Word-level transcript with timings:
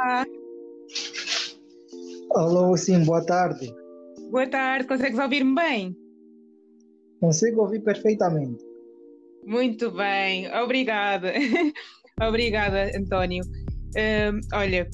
Olá. 0.00 0.24
Alô, 2.34 2.74
sim, 2.74 3.04
boa 3.04 3.22
tarde. 3.22 3.70
Boa 4.30 4.46
tarde, 4.46 4.86
consegues 4.86 5.18
ouvir-me 5.18 5.54
bem? 5.54 5.96
Consigo 7.20 7.60
ouvir 7.60 7.80
perfeitamente. 7.80 8.64
Muito 9.44 9.90
bem, 9.90 10.50
obrigada. 10.54 11.34
obrigada, 12.18 12.90
António. 12.96 13.44
Uh, 13.44 14.40
olha, 14.54 14.88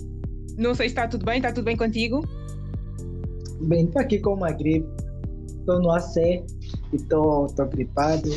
não 0.58 0.74
sei 0.74 0.88
se 0.88 0.94
está 0.94 1.06
tudo 1.06 1.24
bem, 1.24 1.36
está 1.36 1.52
tudo 1.52 1.66
bem 1.66 1.76
contigo? 1.76 2.22
Bem, 3.60 3.84
estou 3.84 4.02
aqui 4.02 4.18
com 4.18 4.34
uma 4.34 4.50
gripe, 4.50 4.88
estou 5.60 5.80
no 5.80 5.92
AC 5.92 6.16
e 6.16 6.96
estou 6.96 7.46
gripado. 7.70 8.28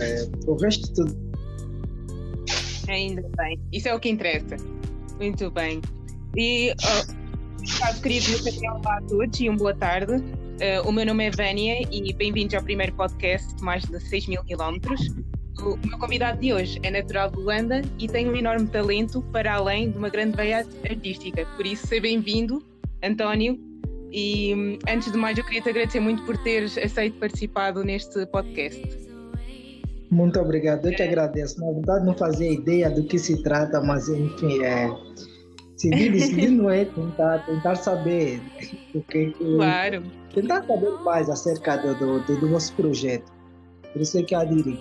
É, 0.00 0.26
o 0.46 0.54
resto 0.54 0.94
tudo. 0.94 1.14
Ainda 2.88 3.28
bem, 3.36 3.60
isso 3.70 3.88
é 3.88 3.94
o 3.94 4.00
que 4.00 4.08
interessa. 4.08 4.56
Muito 5.18 5.50
bem. 5.50 5.82
E, 6.36 6.74
oh, 6.84 7.78
caso 7.80 8.02
querido, 8.02 8.32
eu 8.32 8.44
queria 8.44 8.74
olá 8.74 8.98
a 8.98 9.00
todos 9.02 9.40
e 9.40 9.48
uma 9.48 9.56
boa 9.56 9.74
tarde. 9.74 10.16
Uh, 10.16 10.86
o 10.86 10.92
meu 10.92 11.06
nome 11.06 11.24
é 11.24 11.30
Vânia 11.30 11.80
e 11.90 12.12
bem-vindos 12.12 12.54
ao 12.54 12.62
primeiro 12.62 12.92
podcast 12.92 13.56
de 13.56 13.64
mais 13.64 13.82
de 13.84 13.98
6 13.98 14.26
mil 14.26 14.44
quilómetros. 14.44 15.00
O 15.58 15.78
meu 15.86 15.98
convidado 15.98 16.38
de 16.38 16.52
hoje 16.52 16.78
é 16.82 16.90
natural 16.90 17.30
de 17.30 17.38
Luanda 17.38 17.80
e 17.98 18.06
tem 18.06 18.28
um 18.28 18.36
enorme 18.36 18.66
talento 18.66 19.22
para 19.32 19.54
além 19.54 19.90
de 19.90 19.96
uma 19.96 20.10
grande 20.10 20.36
veia 20.36 20.66
artística. 20.84 21.46
Por 21.56 21.64
isso, 21.64 21.86
seja 21.86 22.02
bem-vindo, 22.02 22.62
António. 23.02 23.58
E 24.12 24.78
antes 24.86 25.10
de 25.10 25.16
mais, 25.16 25.38
eu 25.38 25.44
queria 25.44 25.62
te 25.62 25.70
agradecer 25.70 26.00
muito 26.00 26.22
por 26.26 26.36
teres 26.42 26.76
aceito 26.76 27.18
participado 27.18 27.82
neste 27.82 28.26
podcast. 28.26 29.06
Muito 30.10 30.38
obrigado, 30.38 30.84
eu 30.84 30.94
que 30.94 31.02
agradeço. 31.02 31.58
Na 31.60 31.72
verdade, 31.72 32.04
não 32.04 32.14
fazia 32.14 32.52
ideia 32.52 32.90
do 32.90 33.04
que 33.04 33.18
se 33.18 33.42
trata, 33.42 33.80
mas 33.80 34.06
enfim, 34.10 34.62
é, 34.62 34.90
seguir 35.76 36.12
decidir 36.12 36.50
não 36.50 36.70
é 36.70 36.84
tentar, 36.84 37.38
tentar 37.46 37.76
saber 37.76 38.40
o 38.94 39.02
que. 39.02 39.30
Claro. 39.32 40.02
Tentar 40.34 40.66
saber 40.66 40.90
mais 41.02 41.30
acerca 41.30 41.76
do, 41.76 42.20
do, 42.20 42.40
do 42.40 42.48
nosso 42.48 42.72
projeto. 42.74 43.32
Por 43.92 44.02
isso 44.02 44.18
é 44.18 44.22
que 44.22 44.34
aderi. 44.34 44.78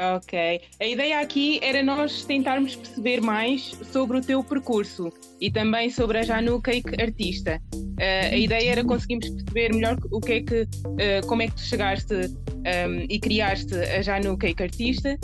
Ok. 0.00 0.62
A 0.80 0.86
ideia 0.86 1.20
aqui 1.20 1.60
era 1.62 1.82
nós 1.82 2.24
tentarmos 2.24 2.74
perceber 2.74 3.20
mais 3.20 3.76
sobre 3.92 4.16
o 4.16 4.20
teu 4.22 4.42
percurso 4.42 5.12
e 5.38 5.50
também 5.50 5.90
sobre 5.90 6.16
a 6.16 6.22
Janu 6.22 6.60
Cake 6.62 7.00
Artista. 7.00 7.60
Uh, 7.74 8.32
a 8.32 8.36
ideia 8.36 8.72
era 8.72 8.84
conseguirmos 8.84 9.28
perceber 9.28 9.74
melhor 9.74 9.98
o 10.10 10.18
que 10.18 10.32
é 10.32 10.40
que, 10.40 10.62
uh, 10.62 11.26
como 11.26 11.42
é 11.42 11.48
que 11.48 11.54
tu 11.54 11.60
chegaste 11.60 12.14
um, 12.14 13.06
e 13.10 13.20
criaste 13.20 13.74
a 13.74 14.00
Janu 14.00 14.38
Cake 14.38 14.62
Artista 14.62 15.18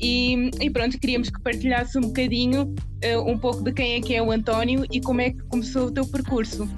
e, 0.00 0.50
e, 0.60 0.70
pronto, 0.70 0.98
queríamos 0.98 1.28
que 1.28 1.40
partilhasse 1.40 1.98
um 1.98 2.02
bocadinho 2.02 2.62
uh, 3.04 3.30
um 3.30 3.38
pouco 3.38 3.62
de 3.62 3.72
quem 3.72 3.94
é 3.94 4.00
que 4.00 4.14
é 4.14 4.22
o 4.22 4.30
António 4.30 4.86
e 4.90 5.00
como 5.00 5.20
é 5.20 5.30
que 5.30 5.42
começou 5.44 5.86
o 5.86 5.90
teu 5.90 6.06
percurso. 6.06 6.68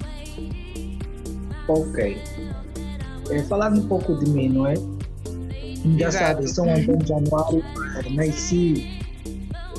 Ok. 1.67 2.17
É, 3.31 3.39
falando 3.43 3.81
um 3.81 3.87
pouco 3.87 4.15
de 4.19 4.29
mim, 4.29 4.49
não 4.49 4.67
é? 4.67 4.73
Já 5.97 6.07
Exato. 6.07 6.11
sabe, 6.11 6.47
sou 6.47 6.69
Antônio 6.69 7.07
Januário, 7.07 7.63
nasci 8.11 8.99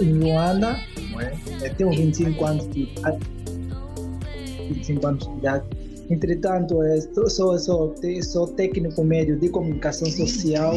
em 0.00 0.12
Luanda, 0.14 0.78
não 1.10 1.20
é? 1.20 1.34
Eu 1.62 1.74
tenho 1.74 1.90
25 1.90 2.44
anos 2.44 2.68
de 2.70 2.82
idade. 2.82 3.18
25 4.68 5.06
anos 5.06 5.26
de 5.26 5.32
idade. 5.34 5.64
Entretanto, 6.10 6.82
é, 6.82 7.00
sou, 7.28 7.58
sou, 7.58 7.94
sou 8.22 8.46
técnico 8.48 9.02
médio 9.04 9.38
de 9.38 9.48
comunicação 9.48 10.10
social, 10.10 10.74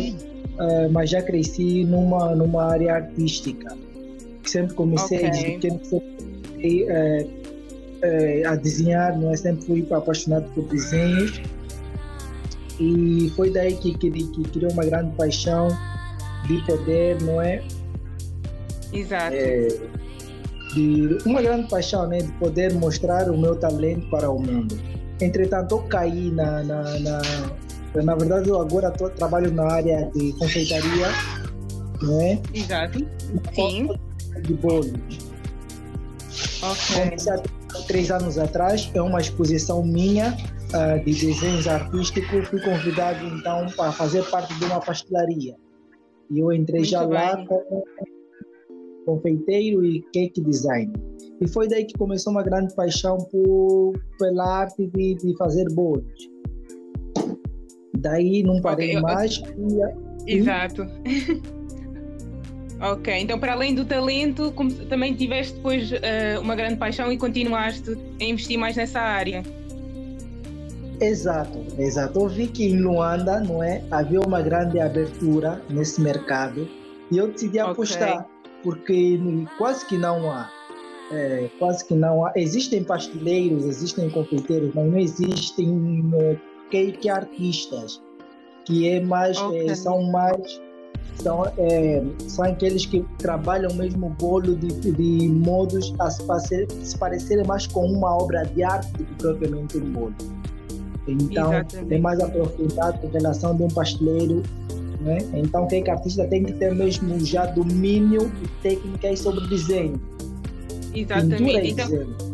uh, 0.59 0.91
mas 0.91 1.09
já 1.09 1.21
cresci 1.21 1.83
numa, 1.83 2.35
numa 2.35 2.65
área 2.65 2.95
artística. 2.95 3.75
Sempre 4.43 4.75
comecei 4.75 5.27
okay. 5.27 5.69
uh, 5.69 7.23
uh, 8.05 8.49
a 8.49 8.55
desenhar, 8.55 9.17
não 9.17 9.31
é? 9.31 9.37
sempre 9.37 9.65
fui 9.65 9.87
apaixonado 9.91 10.49
por 10.53 10.63
desenhos 10.65 11.41
e 12.79 13.31
foi 13.35 13.49
daí 13.51 13.75
que, 13.75 13.97
que, 13.97 14.11
que 14.11 14.43
criou 14.49 14.71
uma 14.71 14.85
grande 14.85 15.15
paixão 15.15 15.67
de 16.47 16.63
poder, 16.65 17.21
não 17.21 17.41
é? 17.41 17.63
Exato. 18.93 19.35
É, 19.35 19.67
de 20.73 21.17
uma 21.25 21.41
grande 21.41 21.67
paixão, 21.69 22.07
né, 22.07 22.19
de 22.19 22.31
poder 22.33 22.73
mostrar 22.73 23.29
o 23.29 23.37
meu 23.37 23.55
talento 23.55 24.07
para 24.09 24.29
o 24.29 24.39
mundo. 24.39 24.77
Entretanto, 25.19 25.75
eu 25.75 25.79
caí 25.83 26.29
na, 26.31 26.63
na, 26.63 26.99
na, 26.99 27.21
na 28.03 28.15
verdade, 28.15 28.49
eu 28.49 28.59
agora 28.59 28.91
tô, 28.91 29.09
trabalho 29.09 29.51
na 29.51 29.71
área 29.71 30.09
de 30.13 30.33
confeitaria, 30.33 31.07
não 32.01 32.21
é? 32.21 32.41
Exato. 32.53 32.99
Sim. 33.53 33.89
De 34.41 34.53
bolos. 34.53 34.91
Ok. 36.61 37.03
Comecei 37.03 37.33
há 37.33 37.41
três 37.87 38.11
anos 38.11 38.37
atrás, 38.37 38.89
é 38.93 39.01
uma 39.01 39.19
exposição 39.19 39.83
minha 39.83 40.35
uh, 40.73 41.03
de 41.03 41.13
desenhos 41.13 41.67
artísticos, 41.67 42.47
fui 42.47 42.61
convidado 42.61 43.25
então 43.25 43.67
para 43.75 43.91
fazer 43.91 44.23
parte 44.29 44.53
de 44.55 44.65
uma 44.65 44.79
pastelaria. 44.79 45.55
E 46.29 46.39
eu 46.39 46.51
entrei 46.51 46.81
Muito 46.81 46.91
já 46.91 47.01
bem. 47.05 47.13
lá 47.13 47.45
como 47.45 47.83
confeiteiro 49.05 49.85
e 49.85 50.01
cake 50.11 50.41
design. 50.41 50.91
E 51.39 51.47
foi 51.47 51.67
daí 51.67 51.85
que 51.85 51.97
começou 51.97 52.33
uma 52.33 52.43
grande 52.43 52.75
paixão 52.75 53.17
por, 53.17 53.93
pela 54.19 54.59
arte 54.61 54.87
de, 54.87 55.15
de 55.15 55.37
fazer 55.37 55.65
bolos. 55.73 56.03
Daí 57.97 58.43
não 58.43 58.61
parei 58.61 58.97
okay, 58.97 59.01
mais. 59.01 59.41
E... 60.25 60.37
Exato. 60.37 60.87
ok, 62.79 63.13
então 63.19 63.39
para 63.39 63.53
além 63.53 63.73
do 63.73 63.85
talento, 63.85 64.53
também 64.89 65.13
tiveste 65.13 65.55
depois 65.55 65.91
uh, 65.91 66.41
uma 66.41 66.55
grande 66.55 66.75
paixão 66.75 67.11
e 67.11 67.17
continuaste 67.17 67.97
a 68.19 68.23
investir 68.23 68.57
mais 68.57 68.75
nessa 68.75 68.99
área. 68.99 69.43
Exato, 70.99 71.63
exato. 71.77 72.19
Eu 72.19 72.27
vi 72.27 72.47
que 72.47 72.65
em 72.65 72.81
Luanda, 72.81 73.39
não 73.39 73.61
é, 73.61 73.83
havia 73.91 74.19
uma 74.19 74.41
grande 74.41 74.79
abertura 74.79 75.61
nesse 75.69 76.01
mercado 76.01 76.67
e 77.11 77.17
eu 77.17 77.27
decidi 77.31 77.59
okay. 77.59 77.71
apostar 77.71 78.27
porque 78.63 79.19
quase 79.57 79.85
que 79.85 79.97
não 79.97 80.31
há, 80.31 80.49
é, 81.11 81.49
quase 81.59 81.85
que 81.85 81.93
não 81.93 82.25
há. 82.25 82.33
Existem 82.35 82.83
pasteleiros, 82.83 83.65
existem 83.65 84.09
confeiteiros, 84.09 84.73
mas 84.73 84.91
não 84.91 84.97
existem 84.97 86.11
é, 86.13 86.37
cake 86.69 87.09
artistas, 87.09 88.01
que 88.65 88.87
é 88.87 88.99
mais, 88.99 89.37
é, 89.37 89.45
okay. 89.45 89.69
é, 89.69 89.75
são 89.75 90.03
mais 90.11 90.61
são, 91.21 91.45
é, 91.57 92.03
são 92.27 92.45
aqueles 92.45 92.85
que 92.85 93.03
trabalham 93.17 93.73
mesmo 93.73 94.07
o 94.07 94.09
bolo 94.11 94.55
de, 94.55 94.91
de 94.91 95.29
modos 95.29 95.93
a 95.99 96.09
se, 96.09 96.23
parecer, 96.23 96.67
se 96.83 96.97
parecerem 96.97 97.45
mais 97.45 97.65
com 97.67 97.85
uma 97.85 98.15
obra 98.15 98.43
de 98.43 98.63
arte 98.63 98.91
do 98.93 99.05
que 99.05 99.15
propriamente 99.15 99.77
um 99.77 99.91
bolo. 99.91 100.15
Então, 101.07 101.53
Exatamente. 101.53 101.93
é 101.93 101.99
mais 101.99 102.19
aprofundado 102.19 102.99
em 103.05 103.09
relação 103.09 103.55
de 103.55 103.63
um 103.63 103.67
pasteleiro. 103.69 104.43
Né? 105.01 105.17
Então, 105.33 105.63
o 105.63 105.67
que 105.67 105.89
artista 105.89 106.25
tem 106.27 106.43
que 106.43 106.53
ter 106.53 106.75
mesmo 106.75 107.23
já 107.25 107.45
domínio 107.45 108.31
e 108.43 108.47
técnicas 108.61 109.19
sobre 109.19 109.47
desenho. 109.47 109.99
Exatamente. 110.93 111.71
Então, 111.71 112.26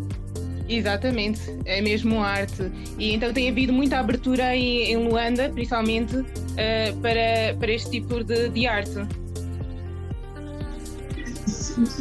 exatamente, 0.67 1.41
é 1.65 1.81
mesmo 1.81 2.21
arte. 2.21 2.71
E 2.97 3.13
então 3.13 3.33
tem 3.33 3.49
havido 3.49 3.73
muita 3.73 3.99
abertura 3.99 4.47
aí 4.47 4.91
em 4.91 5.07
Luanda, 5.07 5.49
principalmente, 5.49 6.17
uh, 6.17 6.97
para, 7.01 7.55
para 7.59 7.71
este 7.71 7.91
tipo 7.91 8.23
de, 8.23 8.49
de 8.49 8.67
arte. 8.67 9.05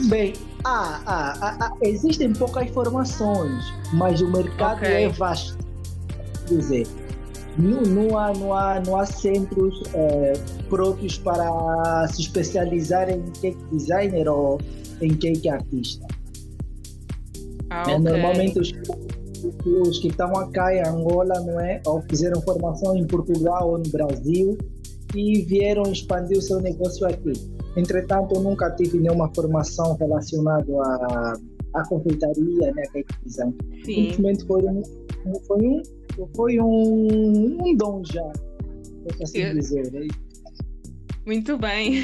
Bem, 0.09 0.35
ah, 0.65 1.01
ah, 1.07 1.57
ah, 1.61 1.73
existem 1.83 2.33
poucas 2.33 2.69
formações, 2.71 3.65
mas 3.93 4.21
o 4.21 4.31
mercado 4.31 4.79
okay. 4.79 5.05
é 5.05 5.09
vasto 5.09 5.59
dizer, 6.47 6.87
não, 7.59 7.83
não, 7.83 8.19
há, 8.19 8.33
não, 8.33 8.55
há, 8.55 8.81
não 8.81 8.97
há 8.97 9.07
centros 9.07 9.83
é, 9.95 10.35
próprios 10.69 11.19
para 11.19 12.07
se 12.09 12.23
especializar 12.23 13.11
em 13.11 13.23
cake 13.41 13.59
designer 13.73 14.29
ou 14.29 14.61
em 15.01 15.15
cake 15.15 15.49
artista. 15.49 16.07
Ah, 17.73 17.85
é, 17.89 17.97
okay. 17.97 17.99
Normalmente 17.99 18.59
os, 18.59 18.73
os 19.67 19.99
que 19.99 20.09
estão 20.09 20.31
aqui 20.37 20.61
em 20.61 20.87
Angola, 20.87 21.41
não 21.41 21.59
é? 21.59 21.81
Ou 21.87 22.03
fizeram 22.03 22.41
formação 22.43 22.97
em 22.97 23.07
Portugal 23.07 23.71
ou 23.71 23.79
no 23.79 23.89
Brasil 23.91 24.59
e 25.15 25.43
vieram 25.43 25.83
expandir 25.91 26.39
o 26.39 26.43
seu 26.43 26.61
negócio 26.61 27.07
aqui. 27.07 27.33
Entretanto, 27.77 28.35
eu 28.35 28.43
nunca 28.43 28.71
tive 28.71 28.99
nenhuma 28.99 29.31
formação 29.35 29.97
relacionada 29.97 30.71
à, 30.83 31.35
à 31.75 31.89
confeitaria, 31.89 32.73
né, 32.75 32.83
cake 32.93 33.15
design. 33.25 33.55
Simplesmente 33.85 34.47
foi 34.47 34.63
um, 34.65 34.83
foi 35.47 35.67
um 35.67 35.83
foi 36.37 36.61
um, 36.61 37.59
um 37.65 37.77
dom 37.77 38.03
já, 38.05 38.23
por 39.03 39.23
assim 39.23 39.39
Eu... 39.39 39.55
dizer. 39.55 39.91
Né? 39.91 40.07
Muito 41.25 41.57
bem. 41.57 41.95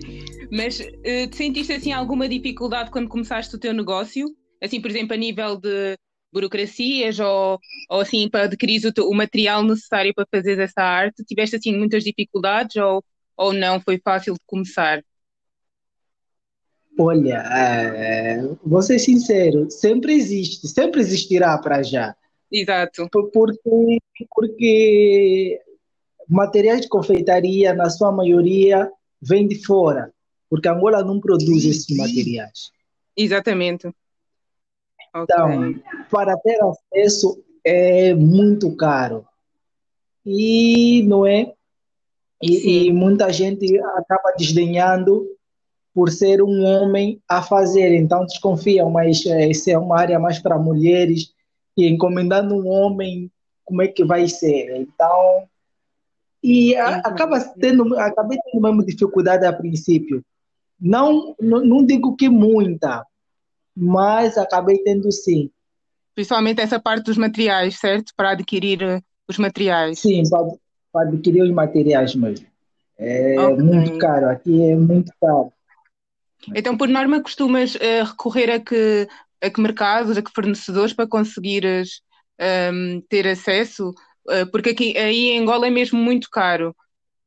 Mas 0.50 0.80
uh, 0.80 1.36
sentiste 1.36 1.72
assim 1.72 1.92
alguma 1.92 2.28
dificuldade 2.28 2.90
quando 2.90 3.08
começaste 3.08 3.54
o 3.54 3.58
teu 3.58 3.74
negócio? 3.74 4.26
Assim, 4.60 4.80
por 4.80 4.90
exemplo, 4.90 5.14
a 5.14 5.16
nível 5.16 5.56
de 5.56 5.96
burocracias 6.32 7.18
ou, 7.18 7.58
ou 7.88 8.00
assim 8.00 8.28
para 8.28 8.44
adquirir 8.44 8.80
o, 8.86 9.08
o 9.08 9.14
material 9.14 9.62
necessário 9.62 10.14
para 10.14 10.26
fazer 10.30 10.58
essa 10.58 10.82
arte? 10.82 11.24
Tiveste 11.24 11.56
assim 11.56 11.76
muitas 11.76 12.04
dificuldades 12.04 12.76
ou, 12.76 13.02
ou 13.36 13.52
não? 13.52 13.80
Foi 13.80 13.98
fácil 13.98 14.34
de 14.34 14.40
começar? 14.46 15.02
Olha, 16.98 17.42
é, 17.50 18.42
vou 18.62 18.82
ser 18.82 18.98
sincero, 18.98 19.70
sempre 19.70 20.12
existe, 20.12 20.68
sempre 20.68 21.00
existirá 21.00 21.56
para 21.56 21.82
já. 21.82 22.14
Exato. 22.52 23.08
Porque, 23.10 23.98
porque 24.34 25.60
materiais 26.28 26.82
de 26.82 26.88
confeitaria, 26.88 27.72
na 27.72 27.88
sua 27.88 28.12
maioria, 28.12 28.90
vem 29.22 29.48
de 29.48 29.64
fora, 29.64 30.12
porque 30.48 30.68
Angola 30.68 31.02
não 31.02 31.20
produz 31.20 31.64
esses 31.64 31.96
materiais. 31.96 32.70
Exatamente. 33.16 33.88
Então, 35.14 35.70
okay. 35.70 35.82
para 36.10 36.36
ter 36.38 36.58
acesso 36.62 37.42
é 37.64 38.14
muito 38.14 38.74
caro. 38.76 39.26
E 40.24 41.02
não 41.06 41.26
é? 41.26 41.52
E, 42.42 42.86
e, 42.88 42.92
muita 42.92 43.32
gente 43.32 43.78
acaba 43.96 44.32
desdenhando 44.36 45.26
por 45.92 46.10
ser 46.10 46.42
um 46.42 46.64
homem 46.64 47.20
a 47.28 47.42
fazer, 47.42 47.94
então 47.94 48.24
desconfiam, 48.24 48.88
mas 48.90 49.26
essa 49.26 49.72
é 49.72 49.78
uma 49.78 49.98
área 49.98 50.18
mais 50.18 50.38
para 50.38 50.58
mulheres 50.58 51.34
e 51.76 51.86
encomendando 51.86 52.54
um 52.54 52.66
homem, 52.68 53.30
como 53.64 53.82
é 53.82 53.88
que 53.88 54.04
vai 54.04 54.26
ser? 54.26 54.74
Então, 54.76 55.48
e 56.42 56.74
a, 56.76 56.96
acaba 56.98 57.40
tendo, 57.40 57.98
acabei 57.98 58.38
tendo 58.44 58.62
mesmo 58.62 58.84
dificuldade 58.84 59.44
a 59.44 59.52
princípio. 59.52 60.24
Não, 60.80 61.34
não, 61.38 61.62
não 61.62 61.84
digo 61.84 62.16
que 62.16 62.28
muita, 62.28 63.04
mas 63.76 64.36
acabei 64.36 64.78
tendo 64.78 65.10
sim. 65.10 65.50
Principalmente 66.14 66.60
essa 66.60 66.80
parte 66.80 67.04
dos 67.04 67.16
materiais, 67.16 67.78
certo? 67.78 68.12
Para 68.16 68.30
adquirir 68.30 68.82
eh, 68.82 69.00
os 69.28 69.38
materiais. 69.38 70.00
Sim, 70.00 70.22
para, 70.28 70.46
para 70.92 71.08
adquirir 71.08 71.42
os 71.42 71.50
materiais 71.50 72.14
mesmo. 72.14 72.46
É 72.98 73.40
okay. 73.40 73.64
muito 73.64 73.98
caro, 73.98 74.28
aqui 74.28 74.70
é 74.70 74.76
muito 74.76 75.10
caro. 75.18 75.50
Então, 76.54 76.76
por 76.76 76.88
norma, 76.88 77.22
costumas 77.22 77.74
uh, 77.74 78.04
recorrer 78.04 78.50
a 78.50 78.60
que, 78.60 79.08
a 79.40 79.50
que 79.50 79.60
mercados, 79.60 80.16
a 80.16 80.22
que 80.22 80.30
fornecedores 80.30 80.92
para 80.92 81.06
conseguires 81.06 82.02
um, 82.38 82.44
ehm, 82.44 83.00
ter 83.08 83.26
acesso? 83.26 83.90
Uh, 84.26 84.50
porque 84.50 84.70
aqui 84.70 84.96
aí 84.98 85.30
em 85.30 85.40
Angola 85.40 85.66
é 85.66 85.70
mesmo 85.70 85.98
muito 85.98 86.28
caro. 86.30 86.74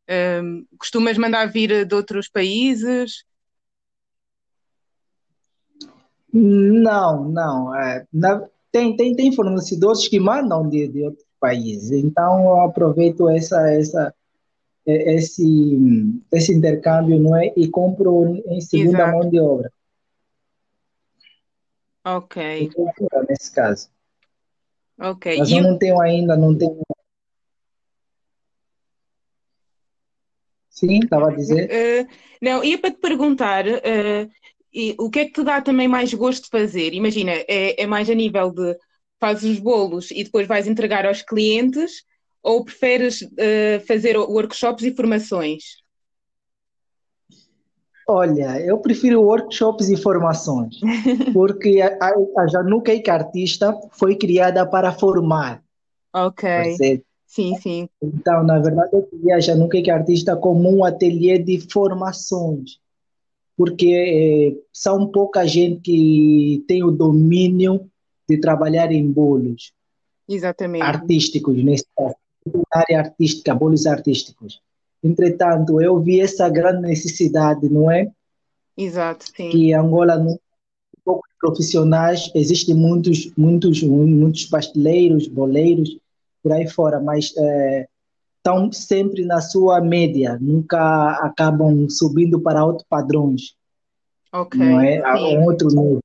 Um, 0.10 0.14
ehm, 0.14 0.66
costumas 0.78 1.18
mandar 1.18 1.46
vir 1.48 1.86
de 1.86 1.96
outros 1.96 2.30
países? 2.30 3.24
Não, 6.34 7.30
não. 7.30 7.76
É, 7.76 8.08
na, 8.12 8.48
tem, 8.72 8.96
tem, 8.96 9.16
tem 9.16 9.32
fornecedores 9.32 10.08
que 10.08 10.20
mandam 10.20 10.68
de, 10.68 10.88
de 10.88 11.04
outros 11.04 11.26
países. 11.40 11.92
Então, 11.92 12.44
eu 12.44 12.62
aproveito 12.62 13.30
essa, 13.30 13.70
essa, 13.72 14.14
esse, 14.84 16.24
esse 16.32 16.54
intercâmbio 16.54 17.20
não 17.20 17.36
é? 17.36 17.54
e 17.56 17.68
compro 17.68 18.42
em 18.48 18.60
segunda 18.60 19.04
Exato. 19.04 19.18
mão 19.18 19.30
de 19.30 19.40
obra. 19.40 19.72
Ok. 22.04 22.70
Nesse 23.30 23.52
caso. 23.54 23.90
Ok. 25.00 25.38
Mas 25.38 25.50
e 25.50 25.58
eu 25.58 25.64
não 25.64 25.78
tenho 25.78 26.02
ainda, 26.02 26.36
não 26.36 26.58
tenho. 26.58 26.82
Sim, 30.70 31.00
estava 31.04 31.30
a 31.30 31.36
dizer. 31.36 31.70
Uh, 31.70 32.08
não, 32.42 32.64
ia 32.64 32.78
para 32.78 32.92
te 32.92 32.98
perguntar 32.98 33.66
uh, 33.68 34.30
e 34.74 34.96
o 34.98 35.10
que 35.10 35.20
é 35.20 35.26
que 35.26 35.34
te 35.34 35.44
dá 35.44 35.62
também 35.62 35.88
mais 35.88 36.14
gosto 36.14 36.44
de 36.46 36.50
fazer? 36.50 36.94
Imagina, 36.94 37.32
é, 37.48 37.82
é 37.82 37.86
mais 37.86 38.10
a 38.10 38.14
nível 38.14 38.52
de 38.52 38.76
fazes 39.20 39.44
os 39.44 39.60
bolos 39.60 40.12
e 40.12 40.24
depois 40.24 40.48
vais 40.48 40.68
entregar 40.68 41.06
aos 41.06 41.22
clientes 41.22 42.04
ou 42.42 42.64
preferes 42.66 43.22
uh, 43.22 43.86
fazer 43.88 44.18
workshops 44.18 44.84
e 44.84 44.94
formações? 44.94 45.64
Olha, 48.06 48.60
eu 48.60 48.80
prefiro 48.80 49.22
workshops 49.22 49.88
e 49.90 49.96
formações, 49.96 50.76
porque 51.34 51.80
a, 51.80 51.98
a, 52.02 52.42
a 52.42 52.48
Januca 52.48 52.92
Artista 53.08 53.74
foi 53.94 54.18
criada 54.18 54.66
para 54.66 54.92
formar. 54.92 55.64
Ok. 56.14 56.48
Sim, 57.26 57.56
sim. 57.58 57.90
Então, 58.02 58.44
na 58.44 58.60
verdade, 58.60 58.90
eu 58.94 59.04
queria 59.04 59.38
a 59.38 59.40
Januca 59.40 59.78
Artista 59.92 60.36
como 60.36 60.70
um 60.70 60.84
ateliê 60.84 61.40
de 61.40 61.60
formações 61.72 62.83
porque 63.64 64.58
é, 64.60 64.62
são 64.74 65.08
pouca 65.08 65.48
gente 65.48 65.80
que 65.80 66.66
tem 66.68 66.84
o 66.84 66.92
domínio 66.92 67.90
de 68.28 68.38
trabalhar 68.38 68.92
em 68.92 69.10
bolos. 69.10 69.72
Exatamente. 70.28 70.84
Artísticos, 70.84 71.64
nesse 71.64 71.86
caso, 71.96 72.16
área 72.70 73.00
artística, 73.00 73.56
bolos 73.56 73.88
artísticos. 73.88 74.60
Entretanto, 75.02 75.80
eu 75.80 75.98
vi 75.98 76.20
essa 76.20 76.50
grande 76.50 76.82
necessidade, 76.82 77.70
não 77.70 77.90
é? 77.90 78.12
Exato, 78.76 79.28
sim. 79.34 79.50
Que 79.50 79.74
Angola, 79.74 80.18
não, 80.18 80.38
poucos 81.06 81.32
profissionais, 81.40 82.30
existem 82.36 82.76
muitos, 82.76 83.32
muitos, 83.38 83.82
muitos 83.82 84.44
pasteleiros, 84.44 85.26
boleiros, 85.26 85.98
por 86.42 86.52
aí 86.52 86.68
fora, 86.68 87.00
mas 87.00 87.34
é, 87.38 87.88
estão 88.44 88.70
sempre 88.74 89.24
na 89.26 89.40
sua 89.40 89.80
média, 89.80 90.38
nunca 90.40 91.12
acabam 91.26 91.88
subindo 91.90 92.42
para 92.42 92.66
outros 92.66 92.86
padrões. 92.90 93.56
Ok. 94.34 94.60
Não 94.60 94.82
é? 94.82 95.02
Um 95.38 95.46
outro 95.46 95.70
nível. 95.70 96.00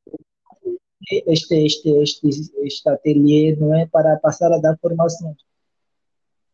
Este, 1.10 1.66
este, 1.66 1.90
este, 1.90 2.28
este 2.62 2.88
ateliê 2.88 3.56
não 3.56 3.74
é 3.74 3.86
para 3.86 4.16
passar 4.18 4.52
a 4.52 4.58
dar 4.58 4.78
formações. 4.80 5.36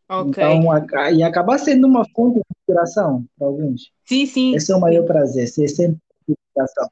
Ok. 0.09 0.43
Então, 0.43 1.13
e 1.13 1.23
acabar 1.23 1.59
sendo 1.59 1.87
uma 1.87 2.09
fonte 2.15 2.37
de 2.37 2.45
inspiração 2.59 3.27
para 3.37 3.47
alguns. 3.47 3.91
Sim, 4.07 4.27
sim. 4.27 4.55
Esse 4.55 4.73
é 4.73 4.77
o 4.77 4.81
maior 4.81 5.05
prazer, 5.05 5.49
ser 5.49 5.69
sempre 5.69 6.01
inspiração. 6.29 6.89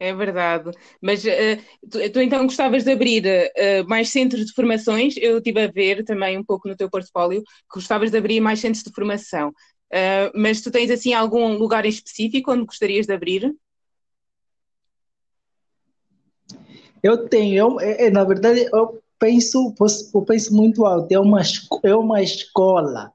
É 0.00 0.14
verdade. 0.14 0.70
Mas 0.98 1.22
uh, 1.26 1.62
tu, 1.90 2.10
tu, 2.10 2.20
então 2.22 2.46
gostavas 2.46 2.84
de 2.84 2.90
abrir 2.90 3.22
uh, 3.22 3.86
mais 3.86 4.08
centros 4.08 4.46
de 4.46 4.52
formações? 4.54 5.14
Eu 5.18 5.36
estive 5.36 5.60
a 5.60 5.70
ver 5.70 6.02
também 6.04 6.38
um 6.38 6.44
pouco 6.44 6.66
no 6.66 6.74
teu 6.74 6.88
portfólio 6.88 7.42
que 7.42 7.74
gostavas 7.74 8.10
de 8.10 8.16
abrir 8.16 8.40
mais 8.40 8.60
centros 8.60 8.82
de 8.82 8.90
formação. 8.94 9.50
Uh, 9.50 10.32
mas 10.34 10.62
tu 10.62 10.70
tens 10.70 10.90
assim 10.90 11.12
algum 11.12 11.52
lugar 11.52 11.84
em 11.84 11.90
específico 11.90 12.50
onde 12.50 12.64
gostarias 12.64 13.06
de 13.06 13.12
abrir? 13.12 13.54
Eu 17.02 17.28
tenho, 17.28 17.54
eu, 17.54 17.80
é, 17.80 18.06
é, 18.06 18.10
na 18.10 18.24
verdade, 18.24 18.70
eu 18.72 19.02
penso, 19.18 19.74
eu 20.14 20.22
penso 20.22 20.54
muito 20.54 20.86
alto. 20.86 21.12
É 21.12 21.20
uma, 21.20 21.42
é 21.82 21.94
uma 21.94 22.22
escola, 22.22 23.12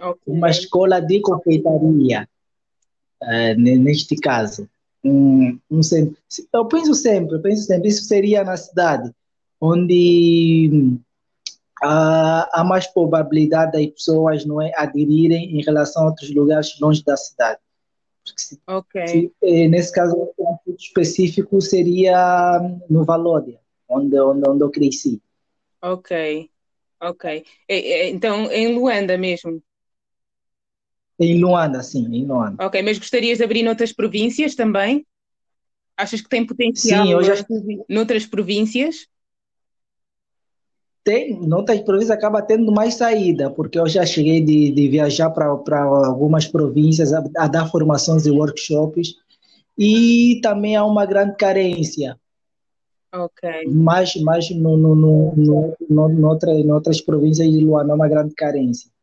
okay. 0.00 0.20
uma 0.26 0.50
escola 0.50 1.00
de 1.00 1.20
confeitaria, 1.20 2.28
neste 3.56 4.16
caso 4.16 4.68
um, 5.04 5.58
um 5.70 5.82
centro. 5.82 6.16
Eu 6.52 6.66
penso 6.66 6.94
sempre, 6.94 7.36
eu 7.36 7.42
penso 7.42 7.64
sempre, 7.64 7.88
isso 7.88 8.04
seria 8.04 8.42
na 8.42 8.56
cidade, 8.56 9.12
onde 9.60 10.98
há, 11.82 12.60
há 12.60 12.64
mais 12.64 12.86
probabilidade 12.86 13.72
das 13.72 13.86
pessoas 13.86 14.44
não 14.44 14.60
é, 14.60 14.72
aderirem 14.76 15.58
em 15.58 15.62
relação 15.62 16.04
a 16.04 16.06
outros 16.06 16.34
lugares 16.34 16.78
longe 16.80 17.04
da 17.04 17.16
cidade. 17.16 17.60
Se, 18.36 18.58
ok. 18.66 19.06
Se, 19.06 19.32
eh, 19.42 19.68
nesse 19.68 19.92
caso, 19.92 20.16
um 20.16 20.32
ponto 20.34 20.74
específico 20.78 21.60
seria 21.60 22.58
no 22.88 23.04
Valódia, 23.04 23.60
onde, 23.86 24.18
onde, 24.18 24.48
onde 24.48 24.64
eu 24.64 24.70
cresci. 24.70 25.20
Ok, 25.82 26.48
ok. 27.02 27.44
Então, 27.68 28.50
em 28.50 28.74
Luanda 28.74 29.18
mesmo? 29.18 29.62
Em 31.18 31.40
Luanda, 31.40 31.82
sim, 31.82 32.06
em 32.12 32.26
Luanda. 32.26 32.64
Ok, 32.64 32.82
mas 32.82 32.98
gostarias 32.98 33.38
de 33.38 33.44
abrir 33.44 33.62
noutras 33.62 33.92
províncias 33.92 34.54
também? 34.54 35.06
Achas 35.96 36.20
que 36.20 36.28
tem 36.28 36.44
potencial 36.44 37.06
sim, 37.06 37.12
eu 37.12 37.22
já 37.22 37.34
estive... 37.34 37.82
noutras 37.88 38.26
províncias? 38.26 39.06
Tem, 41.04 41.38
noutras 41.46 41.80
províncias 41.82 42.10
acaba 42.10 42.42
tendo 42.42 42.72
mais 42.72 42.94
saída, 42.94 43.50
porque 43.50 43.78
eu 43.78 43.86
já 43.86 44.04
cheguei 44.04 44.40
de, 44.40 44.72
de 44.72 44.88
viajar 44.88 45.30
para 45.30 45.46
algumas 45.82 46.46
províncias 46.46 47.12
a, 47.12 47.22
a, 47.36 47.46
dar 47.46 47.70
formações 47.70 48.26
e 48.26 48.30
workshops 48.30 49.14
e 49.78 50.40
também 50.42 50.74
há 50.74 50.84
uma 50.84 51.06
grande 51.06 51.36
carência. 51.36 52.18
Ok. 53.12 53.48
Mas, 53.68 54.16
mas 54.16 54.50
no, 54.50 54.76
no, 54.76 54.96
no, 54.96 55.34
no, 55.36 55.76
no, 55.88 56.08
noutra, 56.08 56.52
em 56.52 56.72
outras 56.72 57.00
províncias 57.00 57.48
de 57.48 57.60
Luanda 57.60 57.92
há 57.92 57.94
uma 57.94 58.08
grande 58.08 58.34
carência 58.34 58.93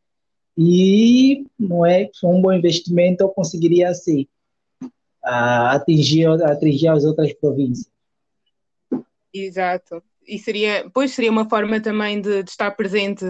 e 0.57 1.45
não 1.57 1.85
é 1.85 2.09
um 2.23 2.41
bom 2.41 2.51
investimento 2.51 3.23
eu 3.23 3.29
conseguiria 3.29 3.89
assim 3.89 4.27
atingir 5.23 6.27
atingir 6.43 6.87
as 6.87 7.03
outras 7.03 7.33
províncias. 7.33 7.89
Exato. 9.33 10.03
E 10.27 10.37
seria 10.37 10.89
pois 10.93 11.11
seria 11.11 11.31
uma 11.31 11.49
forma 11.49 11.79
também 11.79 12.21
de, 12.21 12.43
de 12.43 12.49
estar 12.49 12.71
presente 12.71 13.25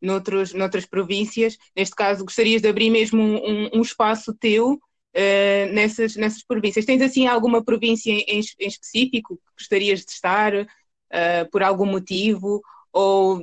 noutros, 0.00 0.52
noutras 0.52 0.86
províncias. 0.86 1.56
Neste 1.74 1.94
caso 1.94 2.24
gostarias 2.24 2.62
de 2.62 2.68
abrir 2.68 2.90
mesmo 2.90 3.22
um, 3.22 3.70
um 3.74 3.80
espaço 3.80 4.34
teu 4.34 4.72
uh, 4.74 5.72
nessas 5.72 6.16
nessas 6.16 6.42
províncias. 6.42 6.84
Tens 6.84 7.02
assim 7.02 7.26
alguma 7.26 7.64
província 7.64 8.10
em, 8.10 8.24
em 8.28 8.68
específico 8.68 9.36
que 9.36 9.52
gostarias 9.58 10.00
de 10.00 10.10
estar 10.10 10.52
uh, 10.54 11.50
por 11.50 11.62
algum 11.62 11.86
motivo? 11.86 12.60
Ou 12.92 13.40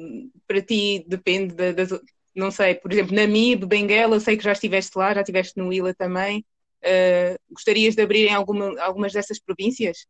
para 0.48 0.62
ti 0.62 1.06
depende 1.08 1.54
das, 1.74 1.90
não 2.36 2.52
sei, 2.52 2.76
por 2.76 2.92
exemplo, 2.92 3.16
na 3.16 3.28
MIB, 3.28 3.66
Benguela, 3.66 4.20
sei 4.20 4.38
que 4.38 4.44
já 4.44 4.52
estiveste 4.52 4.98
lá, 4.98 5.14
já 5.14 5.22
estiveste 5.22 5.58
no 5.58 5.72
Ila 5.72 5.94
também. 5.94 6.46
Uh, 6.84 7.40
gostarias 7.54 7.96
de 7.96 8.02
abrir 8.02 8.28
em 8.28 8.34
alguma, 8.34 8.80
algumas 8.82 9.14
dessas 9.14 9.40
províncias? 9.40 10.06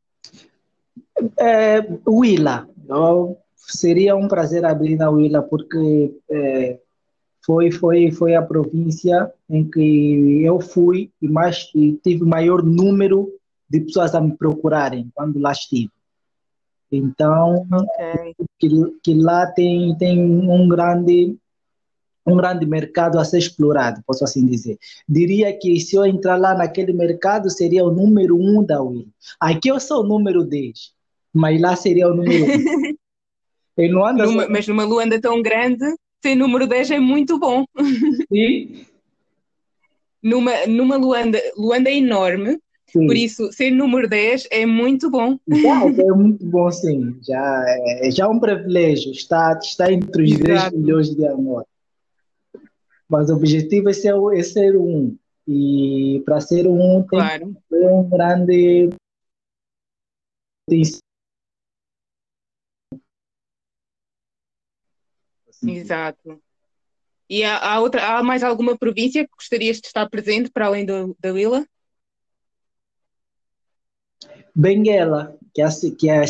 É, 1.37 1.79
Huila. 2.07 2.67
Seria 3.55 4.15
um 4.15 4.27
prazer 4.27 4.65
abrir 4.65 4.95
na 4.95 5.09
Huila, 5.09 5.41
porque 5.41 6.13
é, 6.29 6.79
foi, 7.45 7.71
foi, 7.71 8.11
foi 8.11 8.35
a 8.35 8.41
província 8.41 9.31
em 9.49 9.69
que 9.69 10.41
eu 10.43 10.59
fui 10.59 11.11
e, 11.21 11.27
mais, 11.27 11.69
e 11.75 11.93
tive 12.03 12.25
maior 12.25 12.63
número 12.63 13.29
de 13.69 13.81
pessoas 13.81 14.13
a 14.15 14.21
me 14.21 14.35
procurarem 14.35 15.09
quando 15.13 15.39
lá 15.39 15.51
estive. 15.51 15.91
Então, 16.91 17.65
okay. 17.71 18.35
que, 18.59 18.69
que 19.03 19.13
lá 19.15 19.47
tem, 19.47 19.95
tem 19.97 20.19
um 20.19 20.67
grande 20.67 21.35
um 22.25 22.37
grande 22.37 22.65
mercado 22.65 23.19
a 23.19 23.25
ser 23.25 23.37
explorado, 23.37 24.01
posso 24.05 24.23
assim 24.23 24.45
dizer. 24.45 24.77
Diria 25.07 25.51
que 25.57 25.79
se 25.79 25.95
eu 25.95 26.05
entrar 26.05 26.37
lá 26.37 26.55
naquele 26.55 26.93
mercado, 26.93 27.49
seria 27.49 27.83
o 27.83 27.91
número 27.91 28.37
um 28.37 28.63
da 28.63 28.81
Will. 28.81 29.07
Aqui 29.39 29.69
eu 29.69 29.79
sou 29.79 30.01
o 30.01 30.07
número 30.07 30.43
10, 30.43 30.93
mas 31.33 31.59
lá 31.59 31.75
seria 31.75 32.07
o 32.07 32.15
número 32.15 32.45
um. 32.45 32.95
numa, 33.91 34.47
mas 34.47 34.67
numa 34.67 34.85
Luanda 34.85 35.19
tão 35.19 35.41
grande, 35.41 35.85
ser 36.21 36.35
número 36.35 36.65
10 36.65 36.91
é 36.91 36.99
muito 36.99 37.37
bom. 37.37 37.65
Sim. 38.31 38.85
numa, 40.23 40.65
numa 40.65 40.95
Luanda, 40.95 41.39
Luanda 41.57 41.89
é 41.89 41.97
enorme, 41.97 42.57
sim. 42.87 43.05
por 43.05 43.15
isso 43.17 43.51
ser 43.51 43.71
número 43.71 44.07
10 44.07 44.47
é 44.49 44.65
muito 44.65 45.11
bom. 45.11 45.37
Já, 45.49 45.85
é 45.85 45.91
muito 46.15 46.45
bom, 46.45 46.71
sim. 46.71 47.17
Já 47.27 47.63
é, 47.67 48.09
já 48.09 48.23
é 48.23 48.27
um 48.27 48.39
privilégio 48.39 49.11
estar, 49.11 49.57
estar 49.57 49.91
entre 49.91 50.23
os 50.23 50.31
Exato. 50.31 50.71
10 50.71 50.71
milhões 50.71 51.09
de 51.13 51.27
amor. 51.27 51.65
Mas 53.07 53.29
o 53.29 53.35
objetivo 53.35 53.89
é 53.89 53.93
ser, 53.93 54.13
é 54.33 54.43
ser 54.43 54.77
um. 54.77 55.17
E 55.47 56.21
para 56.25 56.39
ser 56.39 56.67
um, 56.67 57.05
tem 57.09 57.19
claro. 57.19 57.53
que 57.53 57.61
ter 57.69 57.87
um 57.87 58.09
grande. 58.09 58.89
Exato. 65.61 66.41
E 67.29 67.43
há, 67.43 67.57
há, 67.57 67.79
outra, 67.79 68.17
há 68.17 68.23
mais 68.23 68.43
alguma 68.43 68.77
província 68.77 69.25
que 69.25 69.33
gostarias 69.35 69.79
de 69.79 69.87
estar 69.87 70.09
presente 70.09 70.51
para 70.51 70.67
além 70.67 70.85
do, 70.85 71.15
da 71.19 71.33
Willa? 71.33 71.65
Benguela, 74.55 75.37
que 75.53 75.61
é, 75.61 75.67
que, 75.97 76.09
é, 76.09 76.25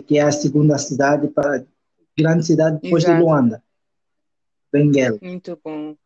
que 0.00 0.18
é 0.18 0.22
a 0.22 0.30
segunda 0.30 0.78
cidade, 0.78 1.28
para, 1.28 1.66
grande 2.16 2.46
cidade 2.46 2.78
depois 2.80 3.02
Exato. 3.02 3.18
de 3.18 3.24
Luanda. 3.24 3.64
Benguela. 4.72 5.18
Muito 5.20 5.58
bom. 5.62 5.96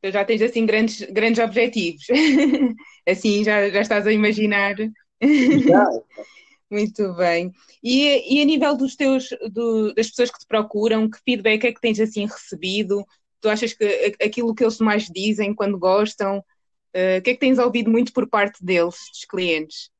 Tu 0.00 0.12
já 0.12 0.24
tens 0.24 0.42
assim 0.42 0.64
grandes, 0.64 1.02
grandes 1.10 1.42
objetivos. 1.42 2.06
assim 3.08 3.42
já, 3.44 3.68
já 3.68 3.80
estás 3.80 4.06
a 4.06 4.12
imaginar. 4.12 4.76
Muito 6.70 7.14
bem. 7.14 7.52
E, 7.82 8.36
e 8.36 8.42
a 8.42 8.44
nível 8.44 8.76
dos 8.76 8.94
teus, 8.94 9.28
do, 9.50 9.94
das 9.94 10.08
pessoas 10.08 10.30
que 10.30 10.38
te 10.38 10.46
procuram, 10.46 11.10
que 11.10 11.18
feedback 11.24 11.64
é 11.64 11.72
que 11.72 11.80
tens 11.80 11.98
assim 11.98 12.26
recebido? 12.26 13.04
Tu 13.40 13.48
achas 13.48 13.72
que 13.72 14.16
aquilo 14.22 14.54
que 14.54 14.64
eles 14.64 14.78
mais 14.78 15.06
dizem 15.06 15.54
quando 15.54 15.78
gostam, 15.78 16.38
uh, 16.38 17.18
o 17.18 17.22
que 17.22 17.30
é 17.30 17.34
que 17.34 17.40
tens 17.40 17.58
ouvido 17.58 17.90
muito 17.90 18.12
por 18.12 18.28
parte 18.28 18.62
deles, 18.64 18.96
dos 19.10 19.24
clientes? 19.28 19.90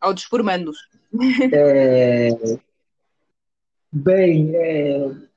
Ao 0.00 0.12
dos 0.12 0.24
formandos? 0.24 0.76
É... 1.52 2.30
Bem, 3.92 4.54
é... 4.54 5.29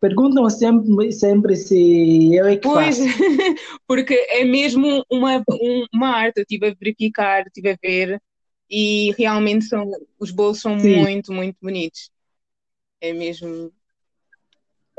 perguntam 0.00 0.48
sempre, 0.48 1.12
sempre 1.12 1.56
se 1.56 2.34
eu 2.34 2.46
é 2.46 2.56
que 2.56 2.62
pois, 2.62 2.98
faço. 2.98 3.08
porque 3.86 4.14
é 4.30 4.44
mesmo 4.44 5.04
uma, 5.10 5.44
uma 5.92 6.08
arte, 6.08 6.38
eu 6.38 6.42
estive 6.42 6.68
a 6.68 6.74
verificar, 6.74 7.46
estive 7.46 7.70
a 7.70 7.78
ver, 7.80 8.22
e 8.68 9.12
realmente 9.18 9.66
são, 9.66 9.90
os 10.18 10.30
bolos 10.30 10.60
são 10.60 10.78
Sim. 10.78 10.96
muito, 10.96 11.32
muito 11.32 11.56
bonitos. 11.60 12.10
É 13.00 13.12
mesmo. 13.12 13.72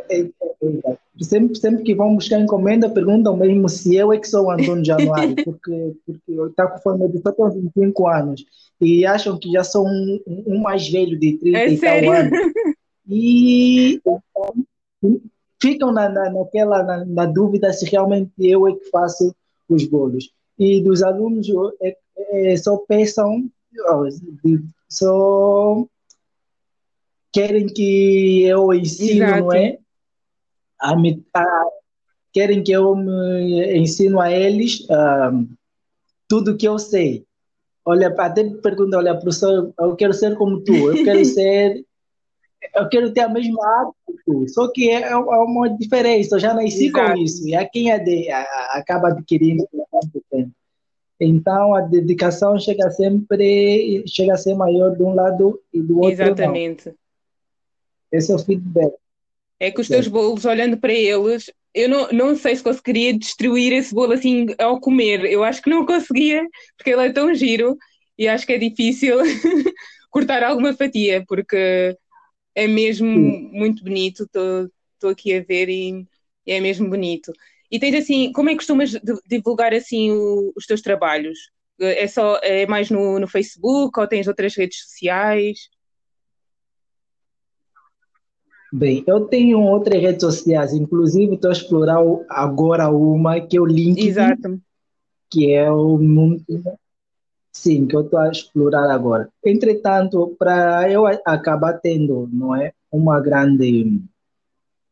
É, 0.09 0.21
é, 0.21 0.27
é, 0.85 0.97
sempre, 1.23 1.55
sempre 1.55 1.83
que 1.83 1.95
vão 1.95 2.15
buscar 2.15 2.39
encomenda, 2.39 2.89
perguntam 2.89 3.37
mesmo 3.37 3.69
se 3.69 3.95
eu 3.95 4.11
é 4.11 4.19
que 4.19 4.27
sou 4.27 4.45
o 4.45 4.51
Antônio 4.51 4.83
Januário, 4.83 5.35
porque, 5.45 5.95
porque 6.05 6.31
eu 6.31 6.47
estou 6.47 6.67
com 6.67 6.79
fome 6.79 7.07
de 7.09 7.21
só 7.21 7.31
tenho 7.31 7.51
25 7.51 8.07
anos 8.07 8.43
e 8.79 9.05
acham 9.05 9.37
que 9.37 9.51
já 9.51 9.63
sou 9.63 9.87
um, 9.87 10.19
um 10.27 10.59
mais 10.59 10.87
velho 10.89 11.17
de 11.17 11.37
30 11.37 11.57
é 11.59 11.69
e 11.69 11.77
sério? 11.77 12.09
tal 12.09 12.19
anos. 12.19 12.31
E 13.13 13.99
ficam 15.61 15.91
na, 15.91 16.09
na, 16.09 16.29
naquela 16.29 16.83
na, 16.83 17.05
na, 17.05 17.25
dúvida 17.25 17.71
se 17.71 17.85
realmente 17.85 18.31
eu 18.39 18.67
é 18.67 18.73
que 18.73 18.89
faço 18.89 19.35
os 19.69 19.85
bolos. 19.85 20.31
E 20.57 20.81
dos 20.81 21.01
alunos 21.01 21.47
é, 21.81 21.97
é, 22.17 22.57
só 22.57 22.77
pensam 22.77 23.49
só 24.89 25.85
querem 27.31 27.67
que 27.67 28.43
eu 28.43 28.73
ensino, 28.73 29.23
Exato. 29.23 29.43
não 29.43 29.53
é? 29.53 29.77
A, 30.79 30.93
a, 31.35 31.65
querem 32.33 32.63
que 32.63 32.71
eu 32.71 32.95
me 32.95 33.77
ensino 33.77 34.19
a 34.19 34.31
eles 34.31 34.85
um, 34.89 35.47
tudo 36.27 36.57
que 36.57 36.67
eu 36.67 36.77
sei. 36.77 37.25
Olha, 37.85 38.13
até 38.17 38.43
me 38.43 38.61
perguntam, 38.61 38.99
olha, 38.99 39.15
professor, 39.15 39.73
eu 39.79 39.95
quero 39.95 40.13
ser 40.13 40.35
como 40.35 40.61
tu, 40.61 40.73
eu 40.73 41.03
quero 41.03 41.23
ser, 41.25 41.83
eu 42.75 42.89
quero 42.89 43.11
ter 43.11 43.21
a 43.21 43.29
mesma 43.29 43.91
tu, 44.25 44.47
só 44.47 44.71
que 44.71 44.89
é, 44.89 45.01
é 45.01 45.15
uma 45.15 45.69
diferença, 45.69 46.35
eu 46.35 46.39
já 46.39 46.53
nasci 46.53 46.87
Exato. 46.87 47.13
com 47.13 47.17
isso, 47.17 47.47
e 47.47 47.55
a 47.55 47.67
quem 47.67 47.91
é 47.91 47.99
de, 47.99 48.29
a, 48.29 48.41
acaba 48.73 49.09
adquirindo. 49.09 49.67
Então 51.19 51.75
a 51.75 51.81
dedicação 51.81 52.59
chega 52.59 52.89
sempre 52.89 54.03
chega 54.07 54.33
a 54.33 54.37
ser 54.37 54.55
maior 54.55 54.95
de 54.95 55.03
um 55.03 55.13
lado 55.13 55.59
e 55.71 55.79
do 55.79 55.97
outro. 55.97 56.11
Exatamente. 56.11 56.87
Não. 56.87 56.95
Esse 58.11 58.31
é 58.31 58.35
o 58.35 58.39
feedback. 58.39 58.93
É 59.59 59.69
que 59.69 59.79
os 59.79 59.87
teus 59.87 60.07
bolos, 60.07 60.43
olhando 60.45 60.77
para 60.77 60.91
eles, 60.91 61.51
eu 61.73 61.87
não, 61.87 62.11
não 62.11 62.35
sei 62.35 62.55
se 62.55 62.63
conseguiria 62.63 63.17
destruir 63.17 63.71
esse 63.71 63.93
bolo 63.93 64.13
assim 64.13 64.47
ao 64.57 64.79
comer. 64.79 65.23
Eu 65.25 65.43
acho 65.43 65.61
que 65.61 65.69
não 65.69 65.85
conseguia, 65.85 66.43
porque 66.75 66.89
ele 66.89 67.05
é 67.05 67.13
tão 67.13 67.33
giro 67.33 67.77
e 68.17 68.27
acho 68.27 68.45
que 68.45 68.53
é 68.53 68.57
difícil 68.57 69.17
cortar 70.09 70.43
alguma 70.43 70.73
fatia, 70.73 71.23
porque 71.27 71.95
é 72.55 72.67
mesmo 72.67 73.07
Sim. 73.07 73.49
muito 73.51 73.83
bonito. 73.83 74.23
Estou 74.23 75.09
aqui 75.09 75.33
a 75.33 75.41
ver 75.41 75.69
e 75.69 76.07
é 76.45 76.59
mesmo 76.59 76.89
bonito. 76.89 77.31
E 77.69 77.79
tens 77.79 77.95
assim, 77.95 78.31
como 78.33 78.49
é 78.49 78.51
que 78.51 78.57
costumas 78.57 78.91
divulgar 79.25 79.73
assim 79.73 80.11
o, 80.11 80.51
os 80.55 80.65
teus 80.65 80.81
trabalhos? 80.81 81.51
É 81.79 82.05
só 82.07 82.37
é 82.43 82.67
mais 82.67 82.89
no, 82.89 83.17
no 83.19 83.27
Facebook 83.27 83.99
ou 83.99 84.07
tens 84.07 84.27
outras 84.27 84.55
redes 84.55 84.81
sociais? 84.83 85.69
Bem, 88.73 89.03
eu 89.05 89.21
tenho 89.25 89.59
outras 89.59 90.01
redes 90.01 90.21
sociais, 90.21 90.73
inclusive 90.73 91.35
estou 91.35 91.49
a 91.49 91.53
explorar 91.53 91.97
agora 92.29 92.89
uma 92.89 93.41
que 93.41 93.57
é 93.57 93.61
o 93.61 93.65
LinkedIn, 93.65 94.07
Exato. 94.07 94.61
que 95.29 95.51
é 95.51 95.69
o 95.69 95.97
sim, 97.51 97.87
que 97.87 97.95
eu 97.95 98.01
estou 98.01 98.19
a 98.19 98.29
explorar 98.29 98.89
agora. 98.89 99.29
Entretanto, 99.45 100.35
para 100.37 100.89
eu 100.89 101.05
acabar 101.25 101.73
tendo, 101.73 102.29
não 102.31 102.55
é, 102.55 102.73
uma 102.91 103.19
grande 103.19 104.01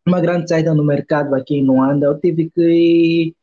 uma 0.09 0.19
grande 0.19 0.49
saída 0.49 0.73
no 0.73 0.83
mercado 0.83 1.35
aqui 1.35 1.55
em 1.55 1.65
Luanda, 1.65 2.07
eu 2.07 2.19
tive 2.19 2.49
que 2.49 3.35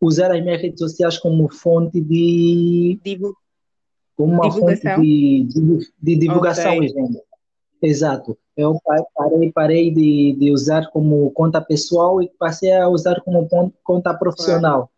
usar 0.00 0.32
as 0.32 0.42
minhas 0.42 0.62
redes 0.62 0.78
sociais 0.78 1.18
como 1.18 1.48
fonte 1.48 2.00
de. 2.00 2.98
como 4.16 4.34
uma 4.34 4.48
divulgação. 4.48 4.94
fonte 4.96 5.02
de, 5.02 5.44
de, 5.44 5.92
de 6.00 6.16
divulgação 6.16 6.76
okay. 6.76 6.88
e 6.88 6.92
venda. 6.92 7.20
Exato. 7.82 8.38
Eu 8.56 8.78
parei, 9.14 9.52
parei 9.52 9.90
de, 9.90 10.36
de 10.38 10.52
usar 10.52 10.88
como 10.90 11.30
conta 11.32 11.60
pessoal 11.60 12.22
e 12.22 12.30
passei 12.38 12.72
a 12.72 12.88
usar 12.88 13.20
como 13.20 13.48
conta 13.82 14.14
profissional. 14.14 14.90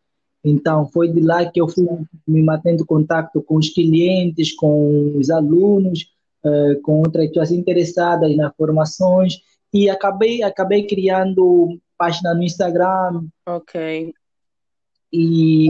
Então, 0.48 0.86
foi 0.86 1.08
de 1.08 1.20
lá 1.20 1.44
que 1.44 1.60
eu 1.60 1.66
fui 1.66 1.84
me 2.26 2.40
mantendo 2.40 2.86
contato 2.86 3.42
com 3.42 3.56
os 3.56 3.68
clientes, 3.68 4.54
com 4.54 5.16
os 5.16 5.28
alunos, 5.28 6.08
uh, 6.44 6.80
com 6.82 7.00
outras 7.00 7.26
pessoas 7.26 7.50
interessadas 7.50 8.36
nas 8.36 8.54
formações 8.56 9.40
e 9.74 9.90
acabei 9.90 10.44
acabei 10.44 10.86
criando 10.86 11.76
página 11.98 12.32
no 12.32 12.44
Instagram. 12.44 13.24
Ok. 13.44 14.14
E, 15.12 15.68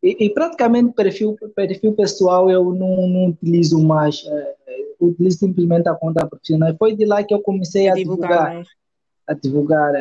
e, 0.00 0.24
e 0.24 0.30
praticamente 0.30 0.92
perfil 0.92 1.36
perfil 1.56 1.92
pessoal 1.94 2.48
eu 2.48 2.72
não, 2.72 3.08
não 3.08 3.26
utilizo 3.30 3.82
mais, 3.82 4.24
é, 4.26 4.54
utilizo 5.00 5.38
simplesmente 5.38 5.88
a 5.88 5.94
conta 5.94 6.24
profissional. 6.24 6.72
Foi 6.78 6.94
de 6.94 7.04
lá 7.04 7.24
que 7.24 7.34
eu 7.34 7.40
comecei 7.40 7.88
a, 7.88 7.94
divulgar. 7.94 8.50
divulgar 8.50 8.66
a 9.26 9.34
divulgar. 9.34 9.92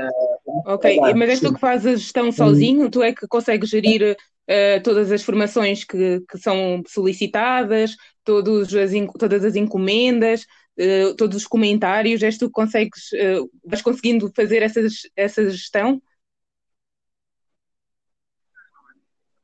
Ok, 0.65 1.13
mas 1.15 1.29
és 1.29 1.39
tu 1.39 1.53
que 1.53 1.59
fazes 1.59 1.85
a 1.85 1.95
gestão 1.95 2.31
sozinho? 2.31 2.89
Tu 2.89 3.01
é 3.01 3.13
que 3.13 3.27
consegues 3.27 3.69
gerir 3.69 4.15
uh, 4.15 4.83
todas 4.83 5.11
as 5.11 5.23
formações 5.23 5.83
que, 5.83 6.21
que 6.29 6.37
são 6.37 6.81
solicitadas, 6.87 7.95
todos 8.23 8.73
as, 8.75 8.91
todas 9.17 9.43
as 9.43 9.55
encomendas, 9.55 10.45
uh, 10.79 11.15
todos 11.15 11.37
os 11.37 11.47
comentários, 11.47 12.23
és 12.23 12.37
tu 12.37 12.47
que 12.47 12.53
consegues, 12.53 13.11
uh, 13.13 13.49
vais 13.65 13.81
conseguindo 13.81 14.31
fazer 14.35 14.61
essa, 14.63 14.81
essa 15.15 15.49
gestão? 15.49 16.01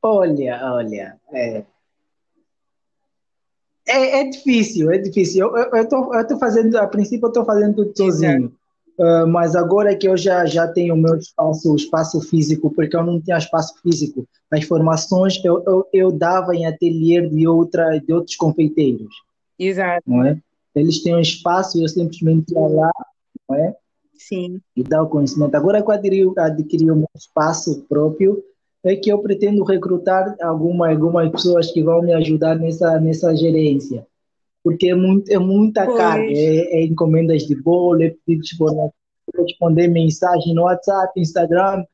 Olha, 0.02 0.74
olha, 0.74 1.20
é, 1.34 1.66
é, 3.88 4.20
é 4.20 4.24
difícil, 4.26 4.92
é 4.92 4.98
difícil. 4.98 5.56
Eu 5.56 5.82
estou 5.82 6.14
eu, 6.14 6.28
tô 6.28 6.38
fazendo, 6.38 6.76
a 6.78 6.88
princípio, 6.88 7.26
eu 7.26 7.30
estou 7.30 7.46
fazendo 7.46 7.76
tudo 7.76 7.98
sozinho. 7.98 8.57
Uh, 8.98 9.28
mas 9.28 9.56
agora 9.56 9.96
que 9.96 10.08
eu 10.08 10.18
já, 10.18 10.46
já 10.46 10.68
tenho 10.68 10.96
o 10.96 10.98
meu 10.98 11.16
espaço, 11.16 11.76
espaço 11.76 12.20
físico, 12.20 12.72
porque 12.72 12.96
eu 12.96 13.04
não 13.04 13.22
tinha 13.22 13.38
espaço 13.38 13.80
físico, 13.82 14.28
as 14.52 14.64
formações 14.64 15.40
eu, 15.46 15.64
eu, 15.68 15.88
eu 15.94 16.12
dava 16.12 16.56
em 16.56 16.66
ateliê 16.66 17.22
de, 17.22 17.48
outra, 17.48 18.00
de 18.00 18.12
outros 18.12 18.36
confeiteiros. 18.36 19.14
Exato. 19.60 20.02
Não 20.08 20.26
é? 20.26 20.40
Eles 20.74 21.04
têm 21.04 21.16
um 21.16 21.20
espaço 21.20 21.78
e 21.78 21.84
eu 21.84 21.88
simplesmente 21.88 22.54
ia 22.54 22.60
lá, 22.60 22.92
não 23.48 23.56
é? 23.56 23.76
Sim. 24.16 24.60
E 24.76 24.84
dar 24.84 25.04
o 25.04 25.10
conhecimento. 25.10 25.54
Agora 25.56 25.82
que 25.82 25.90
eu 25.90 25.94
adquiri, 25.94 26.32
adquiri 26.38 26.92
o 26.92 26.96
meu 26.96 27.10
espaço 27.16 27.86
próprio, 27.88 28.44
é 28.84 28.96
que 28.96 29.12
eu 29.12 29.20
pretendo 29.20 29.64
recrutar 29.64 30.36
alguma, 30.42 30.90
algumas 30.90 31.30
pessoas 31.32 31.72
que 31.72 31.84
vão 31.84 32.02
me 32.02 32.14
ajudar 32.14 32.56
nessa, 32.56 33.00
nessa 33.00 33.36
gerência. 33.36 34.06
Porque 34.68 34.90
é, 34.90 34.96
muito, 34.96 35.32
é 35.32 35.40
muita 35.40 35.86
pois. 35.86 35.98
carga, 35.98 36.30
é, 36.30 36.76
é, 36.76 36.84
encomendas 36.84 37.44
de 37.44 37.56
bolo, 37.56 38.04
é 38.04 38.14
pedidos 38.26 38.52
por 38.58 38.92
responder 39.34 39.88
mensagem 39.88 40.54
no 40.54 40.64
WhatsApp, 40.64 41.18
Instagram, 41.18 41.86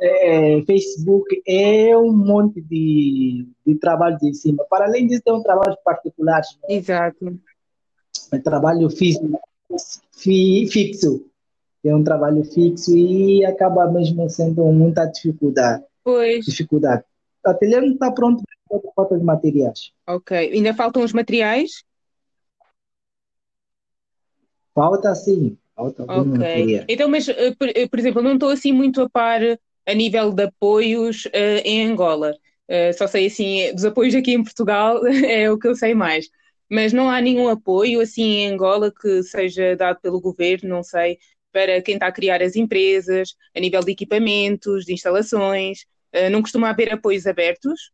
é, 0.00 0.62
Facebook, 0.62 1.42
é 1.46 1.94
um 1.94 2.10
monte 2.10 2.62
de, 2.62 3.46
de 3.66 3.74
trabalho 3.74 4.16
de 4.16 4.32
cima. 4.32 4.64
Para 4.70 4.86
além 4.86 5.06
disso, 5.06 5.20
tem 5.22 5.34
um 5.34 5.42
trabalho 5.42 5.76
particular. 5.84 6.40
Né? 6.40 6.76
Exato. 6.76 7.38
É 8.32 8.38
trabalho 8.38 8.88
físico, 8.88 9.38
fixo. 10.16 11.26
É 11.84 11.94
um 11.94 12.02
trabalho 12.02 12.44
fixo 12.44 12.96
e 12.96 13.44
acaba 13.44 13.90
mesmo 13.90 14.26
sendo 14.30 14.64
muita 14.72 15.04
dificuldade. 15.04 15.84
Pois. 16.02 16.46
Dificuldade. 16.46 17.04
O 17.44 17.50
ateliê 17.50 17.78
não 17.78 17.92
está 17.92 18.10
pronto 18.10 18.42
por 18.66 18.80
falta 18.96 19.18
de 19.18 19.24
materiais. 19.24 19.92
Ok. 20.08 20.34
Ainda 20.34 20.72
faltam 20.72 21.04
os 21.04 21.12
materiais? 21.12 21.84
Falta 24.74 25.14
sim. 25.14 25.56
Falta 25.74 26.04
ok. 26.04 26.24
Materiais. 26.24 26.84
Então, 26.88 27.08
mas, 27.08 27.28
eh, 27.28 27.54
por, 27.58 27.68
eh, 27.68 27.88
por 27.88 27.98
exemplo, 27.98 28.22
não 28.22 28.34
estou 28.34 28.50
assim 28.50 28.72
muito 28.72 29.00
a 29.02 29.10
par 29.10 29.40
a 29.86 29.94
nível 29.94 30.32
de 30.32 30.44
apoios 30.44 31.26
uh, 31.26 31.60
em 31.64 31.86
Angola. 31.90 32.34
Uh, 32.68 32.92
só 32.96 33.06
sei 33.06 33.26
assim, 33.26 33.72
dos 33.74 33.84
apoios 33.84 34.14
aqui 34.14 34.32
em 34.32 34.42
Portugal 34.42 35.04
é 35.06 35.50
o 35.50 35.58
que 35.58 35.68
eu 35.68 35.74
sei 35.74 35.94
mais. 35.94 36.28
Mas 36.70 36.92
não 36.92 37.10
há 37.10 37.20
nenhum 37.20 37.48
apoio 37.48 38.00
assim 38.00 38.22
em 38.22 38.52
Angola 38.52 38.92
que 38.92 39.22
seja 39.22 39.76
dado 39.76 40.00
pelo 40.00 40.20
governo, 40.20 40.68
não 40.68 40.82
sei, 40.82 41.18
para 41.52 41.82
quem 41.82 41.94
está 41.94 42.06
a 42.06 42.12
criar 42.12 42.42
as 42.42 42.56
empresas, 42.56 43.34
a 43.54 43.60
nível 43.60 43.80
de 43.80 43.92
equipamentos, 43.92 44.84
de 44.84 44.92
instalações. 44.94 45.80
Uh, 46.14 46.30
não 46.30 46.42
costuma 46.42 46.70
haver 46.70 46.92
apoios 46.92 47.26
abertos? 47.26 47.90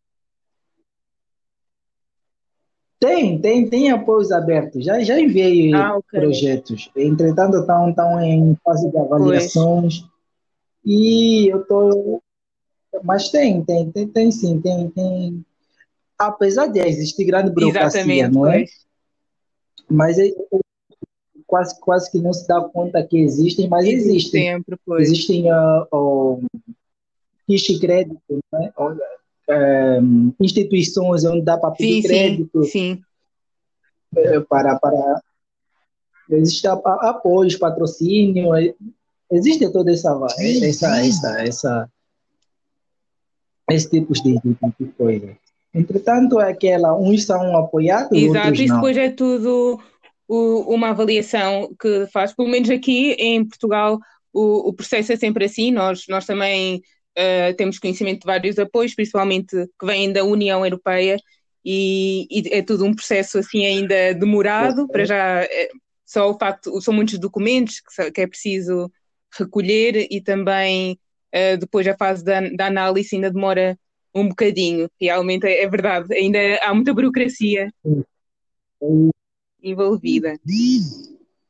Tem, 3.00 3.40
tem, 3.40 3.69
tem 3.69 3.90
apoios 3.90 4.33
abertos. 4.33 4.85
Já, 4.85 5.00
já 5.00 5.21
enviei 5.21 5.73
ah, 5.73 5.97
okay. 5.97 6.21
projetos. 6.21 6.90
Entretanto, 6.97 7.59
estão, 7.59 7.90
estão 7.90 8.21
em 8.21 8.57
fase 8.64 8.90
de 8.90 8.99
avaliações. 8.99 10.00
Pois. 10.00 10.11
E 10.85 11.49
eu 11.49 11.64
tô. 11.64 12.21
Mas 13.05 13.31
tem, 13.31 13.62
tem, 13.64 13.90
tem, 13.90 14.09
tem 14.09 14.31
sim, 14.33 14.61
tem, 14.61 14.90
tem. 14.90 15.45
Apesar 16.19 16.67
de 16.67 16.81
existir 16.81 17.25
grande 17.25 17.50
burocracia, 17.52 18.00
Exatamente, 18.00 18.35
não 18.35 18.47
é? 18.47 18.59
Pois. 18.59 18.71
Mas 19.88 20.19
é, 20.19 20.31
quase, 21.47 21.81
quase 21.81 22.11
que 22.11 22.19
não 22.19 22.33
se 22.33 22.47
dá 22.49 22.61
conta 22.61 23.07
que 23.07 23.19
existem, 23.19 23.69
mas 23.69 23.87
Existe 23.87 24.09
existem. 24.09 24.43
Sempre, 24.43 24.76
pois. 24.85 25.09
Existem 25.09 25.45
uh, 25.52 25.87
uh, 25.93 26.43
de 27.49 27.78
crédito, 27.78 28.38
né? 28.52 28.73
Uh, 29.49 30.35
instituições 30.40 31.25
onde 31.25 31.43
dá 31.43 31.57
para 31.57 31.71
pedir 31.71 32.02
sim, 32.02 32.09
crédito. 32.09 32.64
Sim, 32.64 32.71
sim. 32.71 33.02
Eh, 34.17 34.40
para, 34.40 34.78
para 34.78 35.23
existem 36.30 36.71
apoios, 36.71 37.56
patrocínio, 37.56 38.50
existe 39.30 39.71
toda 39.73 39.93
essa 39.93 40.11
essa 40.39 41.00
essa, 41.00 41.43
essa 41.43 41.91
esse 43.71 43.91
tipo 43.91 44.13
de, 44.15 44.34
de, 44.34 44.87
coisa. 44.97 45.37
Entretanto, 45.75 46.41
é 46.41 46.50
aquela, 46.50 46.99
uns 46.99 47.25
são 47.25 47.56
apoiados, 47.56 48.13
Exato, 48.13 48.49
outros 48.49 48.67
não. 48.67 48.76
depois 48.76 48.97
é 48.97 49.11
tudo 49.11 49.78
o, 50.26 50.75
uma 50.75 50.91
avaliação 50.91 51.75
que 51.78 52.06
faz, 52.13 52.34
pelo 52.34 52.49
menos 52.49 52.71
aqui 52.71 53.13
em 53.13 53.45
Portugal, 53.47 53.99
o, 54.32 54.69
o 54.69 54.73
processo 54.73 55.13
é 55.13 55.17
sempre 55.17 55.45
assim, 55.45 55.71
nós, 55.71 56.04
nós 56.08 56.25
também 56.25 56.82
uh, 57.19 57.54
temos 57.57 57.78
conhecimento 57.78 58.21
de 58.21 58.26
vários 58.26 58.59
apoios, 58.59 58.95
principalmente 58.95 59.57
que 59.78 59.87
vêm 59.87 60.13
da 60.13 60.25
União 60.25 60.65
Europeia, 60.65 61.19
e, 61.65 62.26
e 62.31 62.54
é 62.54 62.63
tudo 62.63 62.85
um 62.85 62.95
processo 62.95 63.39
assim 63.39 63.67
ainda 63.67 64.15
demorado, 64.15 64.87
para 64.89 65.04
já 65.04 65.43
é, 65.43 65.69
só 66.07 66.31
o 66.31 66.39
facto, 66.39 66.81
são 66.81 66.95
muitos 66.95 67.19
documentos 67.19 67.81
que, 67.81 68.11
que 68.13 68.21
é 68.23 68.26
preciso 68.26 68.91
recolher 69.39 70.07
e 70.11 70.23
também 70.23 70.99
uh, 71.35 71.59
depois 71.59 71.87
a 71.87 71.97
fase 71.97 72.25
da, 72.25 72.41
da, 72.41 72.67
análise 72.67 73.15
ainda 73.15 73.31
demora 73.31 73.78
um 74.15 74.28
bocadinho. 74.28 74.89
Realmente 74.99 75.47
é, 75.47 75.63
é 75.63 75.69
verdade, 75.69 76.15
ainda 76.15 76.39
há 76.63 76.73
muita 76.73 76.95
burocracia 76.95 77.71
envolvida. 79.63 80.39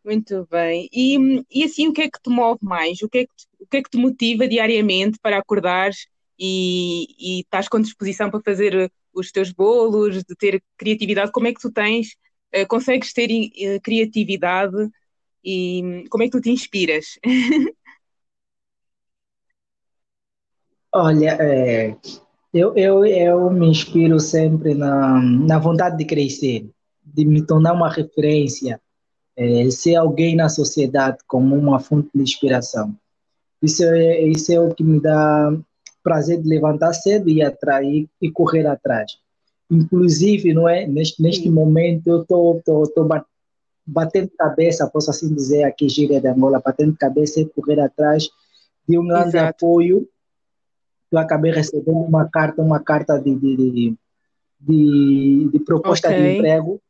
Muito 0.08 0.48
bem. 0.50 0.88
E, 0.90 1.44
e 1.50 1.64
assim, 1.64 1.86
o 1.86 1.92
que 1.92 2.00
é 2.00 2.10
que 2.10 2.18
te 2.18 2.30
move 2.30 2.58
mais? 2.62 3.02
O 3.02 3.10
que 3.10 3.18
é 3.18 3.26
que 3.26 3.34
te, 3.36 3.46
o 3.60 3.66
que 3.66 3.76
é 3.76 3.82
que 3.82 3.90
te 3.90 3.98
motiva 3.98 4.48
diariamente 4.48 5.18
para 5.20 5.36
acordares 5.36 6.06
e, 6.38 7.08
e 7.18 7.40
estás 7.40 7.68
com 7.68 7.78
disposição 7.78 8.30
para 8.30 8.40
fazer 8.40 8.90
os 9.12 9.30
teus 9.30 9.52
bolos, 9.52 10.24
de 10.24 10.34
ter 10.34 10.62
criatividade? 10.78 11.30
Como 11.30 11.46
é 11.46 11.52
que 11.52 11.60
tu 11.60 11.70
tens, 11.70 12.16
uh, 12.56 12.66
consegues 12.66 13.12
ter 13.12 13.28
uh, 13.28 13.80
criatividade 13.82 14.88
e 15.44 16.04
como 16.08 16.24
é 16.24 16.26
que 16.26 16.32
tu 16.32 16.40
te 16.40 16.50
inspiras? 16.50 17.18
Olha, 20.90 21.36
é, 21.38 21.94
eu, 22.54 22.74
eu, 22.74 23.04
eu 23.04 23.50
me 23.50 23.68
inspiro 23.68 24.18
sempre 24.18 24.72
na, 24.74 25.20
na 25.20 25.58
vontade 25.58 25.98
de 25.98 26.06
crescer, 26.06 26.70
de 27.04 27.26
me 27.26 27.44
tornar 27.44 27.74
uma 27.74 27.92
referência, 27.92 28.80
é, 29.38 29.70
ser 29.70 29.94
alguém 29.94 30.34
na 30.34 30.48
sociedade 30.48 31.18
como 31.28 31.54
uma 31.54 31.78
fonte 31.78 32.10
de 32.12 32.20
inspiração. 32.20 32.92
Isso 33.62 33.84
é, 33.84 34.22
isso 34.22 34.52
é 34.52 34.60
o 34.60 34.74
que 34.74 34.82
me 34.82 35.00
dá 35.00 35.56
prazer 36.02 36.42
de 36.42 36.48
levantar 36.48 36.92
cedo 36.92 37.28
e 37.28 37.40
atrair 37.40 38.08
e 38.20 38.30
correr 38.32 38.66
atrás. 38.66 39.12
Inclusive, 39.70 40.52
não 40.52 40.68
é 40.68 40.86
neste, 40.88 41.22
neste 41.22 41.48
momento 41.48 42.08
eu 42.08 42.22
estou 42.22 42.60
tô, 42.64 42.82
tô, 42.84 43.06
tô 43.06 43.24
batendo 43.86 44.30
cabeça, 44.36 44.90
posso 44.90 45.10
assim 45.10 45.32
dizer, 45.32 45.62
aqui 45.62 45.88
gíria 45.88 46.20
de 46.20 46.26
Angola, 46.26 46.60
batendo 46.64 46.96
cabeça 46.96 47.40
e 47.40 47.46
correr 47.46 47.80
atrás 47.80 48.28
de 48.88 48.98
um 48.98 49.06
grande 49.06 49.36
Exato. 49.36 49.50
apoio. 49.50 50.08
Eu 51.12 51.18
acabei 51.18 51.52
recebendo 51.52 51.96
uma 51.96 52.28
carta, 52.28 52.60
uma 52.60 52.80
carta 52.80 53.18
de, 53.18 53.34
de, 53.36 53.94
de, 54.60 55.48
de 55.52 55.58
proposta 55.60 56.08
okay. 56.08 56.20
de 56.20 56.38
emprego. 56.38 56.80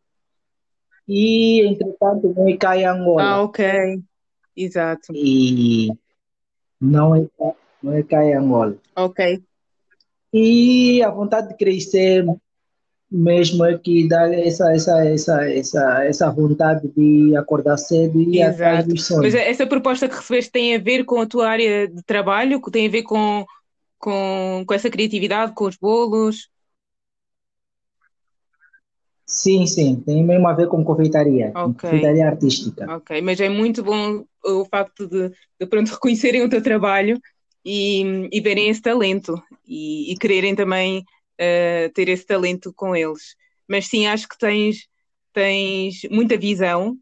E, 1.08 1.62
entretanto, 1.66 2.34
não 2.36 2.48
é 2.48 2.56
cai 2.56 2.84
Angola. 2.84 3.22
Ah, 3.22 3.42
ok. 3.42 4.00
Exato. 4.54 5.12
E 5.14 5.88
não 6.80 7.16
é, 7.16 7.26
não 7.82 7.94
é 7.94 8.02
cai 8.02 8.34
Angola. 8.34 8.76
Ok. 8.94 9.42
E 10.32 11.02
a 11.02 11.10
vontade 11.10 11.48
de 11.48 11.56
crescer 11.56 12.26
mesmo 13.10 13.64
é 13.64 13.78
que 13.78 14.06
dá 14.06 14.30
essa, 14.34 14.70
essa, 14.70 15.06
essa, 15.06 15.50
essa, 15.50 16.04
essa 16.04 16.30
vontade 16.30 16.88
de 16.94 17.34
acordar 17.36 17.78
cedo 17.78 18.20
e 18.20 18.36
ir 18.36 18.42
atrás 18.42 18.84
dos 18.86 19.06
sonhos. 19.06 19.32
Mas 19.32 19.34
essa 19.34 19.66
proposta 19.66 20.06
que 20.06 20.14
recebeste 20.14 20.52
tem 20.52 20.76
a 20.76 20.78
ver 20.78 21.04
com 21.04 21.20
a 21.20 21.26
tua 21.26 21.48
área 21.48 21.88
de 21.88 22.02
trabalho, 22.02 22.60
tem 22.70 22.86
a 22.86 22.90
ver 22.90 23.02
com, 23.02 23.46
com, 23.98 24.62
com 24.66 24.74
essa 24.74 24.90
criatividade, 24.90 25.54
com 25.54 25.64
os 25.64 25.76
bolos? 25.76 26.50
Sim, 29.28 29.66
sim, 29.66 30.00
tem 30.00 30.24
mesmo 30.24 30.48
a 30.48 30.54
ver 30.54 30.68
com 30.68 30.82
confeitaria, 30.82 31.50
okay. 31.50 31.90
confeitaria 31.90 32.26
artística. 32.26 32.96
Ok, 32.96 33.20
mas 33.20 33.38
é 33.38 33.50
muito 33.50 33.82
bom 33.82 34.24
o 34.42 34.64
facto 34.64 35.06
de, 35.06 35.30
de 35.60 35.66
pronto 35.66 35.92
reconhecerem 35.92 36.42
o 36.42 36.48
teu 36.48 36.62
trabalho 36.62 37.20
e, 37.62 38.26
e 38.32 38.40
verem 38.40 38.70
esse 38.70 38.80
talento 38.80 39.34
e, 39.66 40.10
e 40.10 40.16
quererem 40.16 40.54
também 40.54 41.00
uh, 41.00 41.92
ter 41.92 42.08
esse 42.08 42.24
talento 42.24 42.72
com 42.74 42.96
eles. 42.96 43.36
Mas 43.68 43.86
sim, 43.86 44.06
acho 44.06 44.26
que 44.26 44.38
tens, 44.38 44.88
tens 45.34 46.00
muita 46.10 46.38
visão 46.38 46.96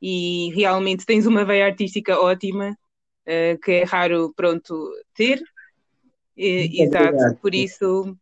e 0.00 0.50
realmente 0.54 1.04
tens 1.04 1.26
uma 1.26 1.44
veia 1.44 1.66
artística 1.66 2.18
ótima, 2.18 2.70
uh, 2.70 3.60
que 3.62 3.72
é 3.72 3.84
raro, 3.84 4.32
pronto, 4.34 4.90
ter. 5.14 5.42
E, 6.34 6.82
exato, 6.82 7.36
por 7.42 7.54
isso 7.54 8.16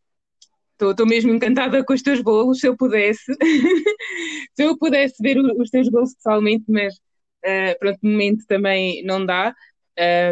estou 0.80 1.06
mesmo 1.06 1.32
encantada 1.32 1.84
com 1.84 1.92
os 1.92 2.02
teus 2.02 2.20
bolos, 2.20 2.60
se 2.60 2.68
eu 2.68 2.76
pudesse, 2.76 3.32
se 4.54 4.62
eu 4.62 4.76
pudesse 4.78 5.14
ver 5.20 5.38
os 5.38 5.70
teus 5.70 5.88
bolos 5.88 6.14
pessoalmente, 6.14 6.64
mas 6.68 6.94
uh, 6.94 7.78
pronto, 7.78 7.98
no 8.02 8.10
momento 8.10 8.44
também 8.46 9.02
não 9.04 9.24
dá. 9.24 9.54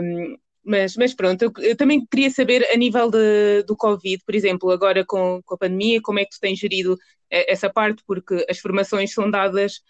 Um, 0.03 0.37
mas, 0.65 0.97
mas 0.97 1.15
pronto, 1.15 1.43
eu, 1.43 1.53
eu, 1.59 1.77
também 1.77 2.05
queria 2.07 2.29
saber 2.29 2.67
a 2.73 2.77
nível 2.77 3.09
de, 3.09 3.63
do 3.65 3.77
Covid, 3.77 4.21
por 4.27 4.35
exemplo, 4.35 4.71
agora 4.71 5.05
com, 5.05 5.41
com, 5.45 5.55
a 5.55 5.59
pandemia, 5.59 6.03
como 6.03 6.19
é 6.19 6.25
que 6.25 6.31
tu 6.31 6.41
tens 6.41 6.59
gerido 6.59 6.97
eh, 7.31 7.53
essa 7.53 7.71
parte, 7.71 8.03
porque 8.05 8.45
as 8.51 8.59
formações 8.59 9.13
são 9.13 9.31
dadas 9.31 9.81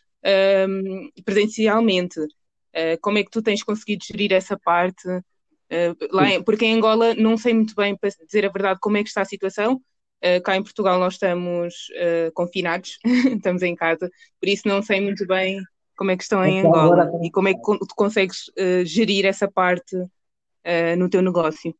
um, 0.68 1.10
presencialmente. 1.24 2.20
Uh, 2.20 2.98
como 3.00 3.16
é 3.16 3.24
que 3.24 3.30
tu 3.30 3.40
tens 3.40 3.62
conseguido 3.62 4.04
gerir 4.04 4.32
essa 4.32 4.58
parte? 4.58 5.08
Uh, 5.08 5.96
lá 6.10 6.30
em, 6.30 6.42
porque 6.42 6.66
em 6.66 6.74
Angola 6.74 7.14
não 7.14 7.38
sei 7.38 7.54
muito 7.54 7.74
bem, 7.74 7.96
para 7.96 8.10
dizer 8.26 8.44
a 8.44 8.50
verdade, 8.50 8.78
como 8.80 8.98
é 8.98 9.02
que 9.02 9.08
está 9.08 9.22
a 9.22 9.26
situação. 9.26 9.80
Uh, 10.26 10.42
cá 10.42 10.56
em 10.56 10.62
Portugal 10.62 10.98
nós 10.98 11.14
estamos 11.14 11.74
confinados, 12.34 12.98
estamos 13.36 13.62
em 13.62 13.76
casa, 13.76 14.10
por 14.40 14.48
isso 14.48 14.66
não 14.66 14.82
sei 14.82 15.00
muito 15.00 15.26
bem 15.26 15.62
como 15.96 16.10
é 16.10 16.16
que 16.16 16.22
estão 16.24 16.44
em 16.44 16.60
Angola 16.60 17.10
e 17.22 17.30
como 17.30 17.48
é 17.48 17.54
que 17.54 17.60
tu 17.60 17.94
consegues 17.94 18.50
gerir 18.84 19.24
essa 19.24 19.48
parte 19.48 19.96
uh, 20.66 20.96
no 20.98 21.08
teu 21.08 21.22
negócio? 21.22 21.74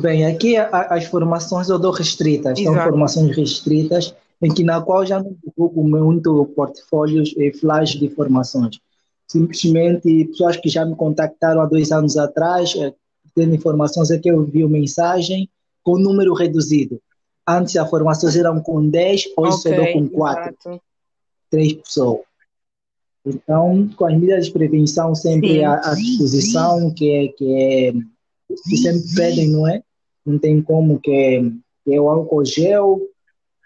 Bem, 0.00 0.24
aqui 0.26 0.56
as 0.56 1.06
formações 1.06 1.68
eu 1.68 1.78
dou 1.78 1.90
restritas, 1.90 2.58
Exato. 2.58 2.76
são 2.76 2.84
formações 2.84 3.36
restritas, 3.36 4.14
em 4.40 4.52
que 4.52 4.62
na 4.62 4.80
qual 4.80 5.04
já 5.04 5.20
não 5.20 5.36
divulgo 5.44 5.82
muito 5.82 6.46
portfólios 6.54 7.34
e 7.36 7.52
flash 7.52 7.98
de 7.98 8.08
formações. 8.08 8.78
Simplesmente 9.26 10.26
pessoas 10.26 10.56
que 10.56 10.68
já 10.68 10.84
me 10.84 10.94
contactaram 10.94 11.60
há 11.60 11.66
dois 11.66 11.90
anos 11.90 12.16
atrás, 12.16 12.74
eh, 12.76 12.92
tendo 13.34 13.54
informações, 13.54 14.10
é 14.10 14.18
que 14.18 14.30
eu 14.30 14.44
vi 14.44 14.66
mensagem 14.66 15.48
com 15.82 15.98
número 15.98 16.34
reduzido. 16.34 17.00
Antes 17.46 17.76
as 17.76 17.88
formações 17.88 18.36
eram 18.36 18.60
com 18.60 18.88
10, 18.88 19.30
hoje 19.36 19.56
okay, 19.56 19.74
só 19.74 19.82
dou 19.82 19.92
com 19.92 20.08
4. 20.08 20.42
Exato. 20.42 20.82
3 21.50 21.72
pessoas. 21.74 22.20
Então, 23.26 23.88
com 23.96 24.04
as 24.06 24.14
medidas 24.14 24.46
de 24.46 24.52
prevenção 24.52 25.14
sempre 25.14 25.62
à, 25.62 25.74
à, 25.74 25.94
disposição, 25.94 26.92
que 26.94 27.10
é, 27.10 27.28
que 27.28 27.54
é 27.54 27.92
que 28.68 28.76
sempre 28.76 29.14
pedem, 29.14 29.48
não 29.50 29.68
é? 29.68 29.82
Não 30.24 30.38
tem 30.38 30.62
como 30.62 30.98
que 30.98 31.10
é, 31.10 31.42
que 31.84 31.94
é 31.94 32.00
o 32.00 32.08
álcool 32.08 32.44
gel, 32.44 33.00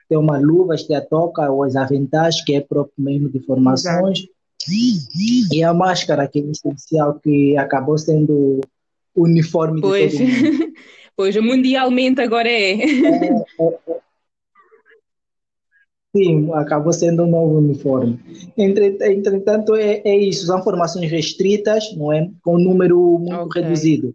tem 0.09 0.19
uma 0.19 0.39
luva, 0.39 0.77
que 0.77 0.95
a 0.95 1.01
toca, 1.01 1.51
os 1.53 1.77
aventais, 1.77 2.43
que 2.43 2.55
é 2.55 2.61
próprio 2.61 2.95
mesmo 2.99 3.29
de 3.29 3.41
formações, 3.41 4.27
Exato. 4.69 5.55
e 5.55 5.63
a 5.63 5.73
máscara, 5.73 6.29
que 6.29 6.41
é 6.41 6.43
essencial, 6.43 7.19
que 7.21 7.57
acabou 7.57 7.97
sendo 7.97 8.61
uniforme 9.17 9.81
pois. 9.81 10.13
de 10.13 10.19
todo 10.19 10.29
mundo. 10.29 10.73
pois, 11.17 11.37
mundialmente 11.37 12.21
agora 12.21 12.49
é. 12.49 12.73
é, 12.73 13.45
é, 13.61 13.79
é 13.89 14.05
Sim, 16.17 16.53
acabou 16.53 16.93
sendo 16.93 17.25
um 17.25 17.31
novo 17.31 17.59
uniforme. 17.59 18.21
Entretanto, 18.57 19.75
é, 19.75 20.01
é 20.05 20.17
isso, 20.17 20.47
são 20.47 20.63
formações 20.63 21.11
restritas, 21.11 21.93
não 21.97 22.13
é? 22.13 22.31
Com 22.41 22.55
um 22.55 22.61
número 22.61 23.19
muito 23.19 23.47
okay. 23.47 23.63
reduzido. 23.63 24.15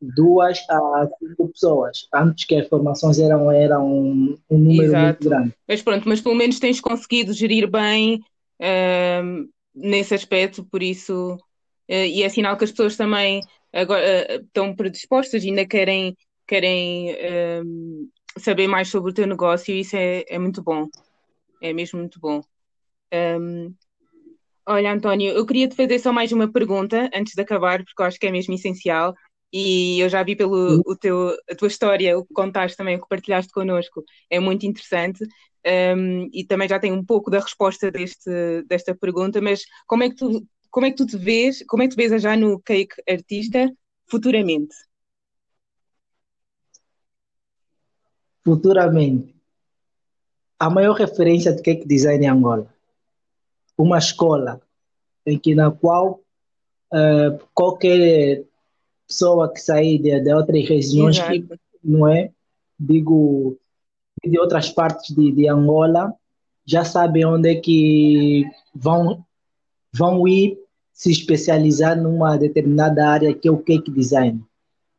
Duas 0.00 0.58
a 0.70 1.08
cinco 1.18 1.48
pessoas. 1.48 2.06
Antes 2.14 2.44
que 2.44 2.54
as 2.54 2.68
formações 2.68 3.18
eram, 3.18 3.50
eram 3.50 3.92
um, 3.92 4.38
um 4.48 4.58
número 4.58 4.84
Exato. 4.84 5.04
muito 5.04 5.28
grande. 5.28 5.54
Mas 5.66 5.82
pronto, 5.82 6.08
mas 6.08 6.20
pelo 6.20 6.36
menos 6.36 6.60
tens 6.60 6.80
conseguido 6.80 7.32
gerir 7.32 7.68
bem 7.68 8.22
uh, 8.60 9.48
nesse 9.74 10.14
aspecto, 10.14 10.64
por 10.64 10.80
isso, 10.80 11.36
e 11.88 12.22
é 12.22 12.28
sinal 12.28 12.56
que 12.56 12.64
as 12.64 12.70
pessoas 12.70 12.96
também 12.96 13.40
agora 13.72 14.26
uh, 14.30 14.44
estão 14.44 14.74
predispostas, 14.74 15.44
ainda 15.44 15.66
querem, 15.66 16.16
querem 16.46 17.16
saber 18.38 18.66
mais 18.66 18.88
sobre 18.88 19.10
o 19.10 19.14
teu 19.14 19.26
negócio 19.26 19.74
e 19.74 19.80
isso 19.80 19.96
é, 19.96 20.24
é 20.28 20.38
muito 20.38 20.62
bom. 20.62 20.88
É 21.62 21.72
mesmo 21.72 21.98
muito 21.98 22.20
bom. 22.20 22.42
Um, 23.12 23.74
olha, 24.66 24.92
António, 24.92 25.32
eu 25.32 25.46
queria 25.46 25.68
te 25.68 25.76
fazer 25.76 25.98
só 25.98 26.12
mais 26.12 26.32
uma 26.32 26.50
pergunta 26.50 27.10
antes 27.14 27.34
de 27.34 27.42
acabar, 27.42 27.82
porque 27.84 28.02
eu 28.02 28.06
acho 28.06 28.18
que 28.18 28.26
é 28.26 28.30
mesmo 28.30 28.54
essencial. 28.54 29.14
E 29.52 30.00
eu 30.00 30.08
já 30.08 30.22
vi 30.24 30.34
pelo 30.34 30.82
o 30.84 30.96
teu, 30.96 31.30
a 31.48 31.54
tua 31.54 31.68
história, 31.68 32.18
o 32.18 32.26
que 32.26 32.34
contaste 32.34 32.76
também, 32.76 32.96
o 32.96 33.00
que 33.00 33.08
partilhaste 33.08 33.52
connosco, 33.52 34.02
é 34.28 34.40
muito 34.40 34.66
interessante. 34.66 35.24
Um, 35.96 36.28
e 36.32 36.44
também 36.44 36.68
já 36.68 36.78
tenho 36.78 36.94
um 36.94 37.04
pouco 37.04 37.30
da 37.30 37.38
resposta 37.38 37.90
deste, 37.90 38.30
desta 38.66 38.94
pergunta, 38.94 39.40
mas 39.40 39.62
como 39.86 40.02
é 40.02 40.10
que 40.10 40.16
tu, 40.16 40.44
como 40.74 40.86
é 40.86 40.90
que 40.90 40.96
tu 40.96 41.06
te 41.06 41.16
vês, 41.16 41.64
como 41.68 41.84
é 41.84 41.86
que 41.86 41.94
tu 41.94 41.96
vês 41.96 42.20
já 42.20 42.36
no 42.36 42.58
Cake 42.58 42.96
Artista 43.08 43.72
futuramente? 44.10 44.74
futuramente 48.44 49.34
a 50.58 50.68
maior 50.68 50.94
referência 50.94 51.52
de 51.52 51.62
cake 51.62 51.86
design 51.86 52.24
em 52.26 52.28
Angola. 52.28 52.66
Uma 53.78 53.98
escola 53.98 54.60
em 55.24 55.38
que 55.38 55.54
na 55.54 55.70
qual 55.70 56.20
uh, 56.92 57.38
qualquer 57.54 58.44
pessoa 59.06 59.50
que 59.52 59.60
sair 59.60 59.98
de, 59.98 60.20
de 60.20 60.34
outras 60.34 60.68
regiões, 60.68 61.18
que, 61.20 61.46
não 61.82 62.06
é? 62.06 62.30
Digo, 62.78 63.56
de 64.22 64.38
outras 64.38 64.70
partes 64.70 65.14
de, 65.14 65.32
de 65.32 65.48
Angola, 65.48 66.14
já 66.66 66.84
sabem 66.84 67.24
onde 67.24 67.50
é 67.50 67.54
que 67.60 68.44
vão, 68.74 69.24
vão 69.92 70.28
ir 70.28 70.63
se 70.94 71.10
especializar 71.10 72.00
numa 72.00 72.38
determinada 72.38 73.06
área 73.06 73.34
que 73.34 73.48
é 73.48 73.50
o 73.50 73.58
cake 73.58 73.90
design 73.90 74.40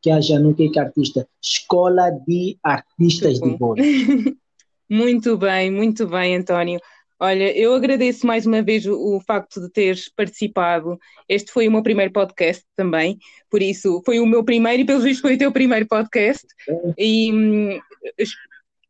que 0.06 0.10
haja 0.10 0.38
no 0.38 0.54
que 0.54 0.78
artista, 0.78 1.26
Escola 1.42 2.10
de 2.10 2.56
Artistas 2.62 3.40
de 3.40 3.56
Bolo. 3.56 3.82
muito 4.88 5.36
bem, 5.36 5.68
muito 5.68 6.06
bem, 6.06 6.36
António. 6.36 6.78
Olha, 7.18 7.50
eu 7.58 7.74
agradeço 7.74 8.24
mais 8.24 8.46
uma 8.46 8.62
vez 8.62 8.86
o, 8.86 9.16
o, 9.16 9.20
facto 9.20 9.60
de 9.60 9.68
teres 9.68 10.08
participado. 10.14 10.96
Este 11.28 11.50
foi 11.50 11.66
o 11.66 11.72
meu 11.72 11.82
primeiro 11.82 12.12
podcast 12.12 12.62
também, 12.76 13.18
por 13.50 13.62
isso 13.62 14.00
foi 14.04 14.20
o 14.20 14.26
meu 14.26 14.44
primeiro 14.44 14.82
e 14.82 14.84
pelos 14.84 15.02
vistos 15.02 15.22
foi 15.22 15.34
o 15.34 15.38
teu 15.38 15.50
primeiro 15.50 15.88
podcast. 15.88 16.46
E 16.96 17.32
hum, 17.32 17.80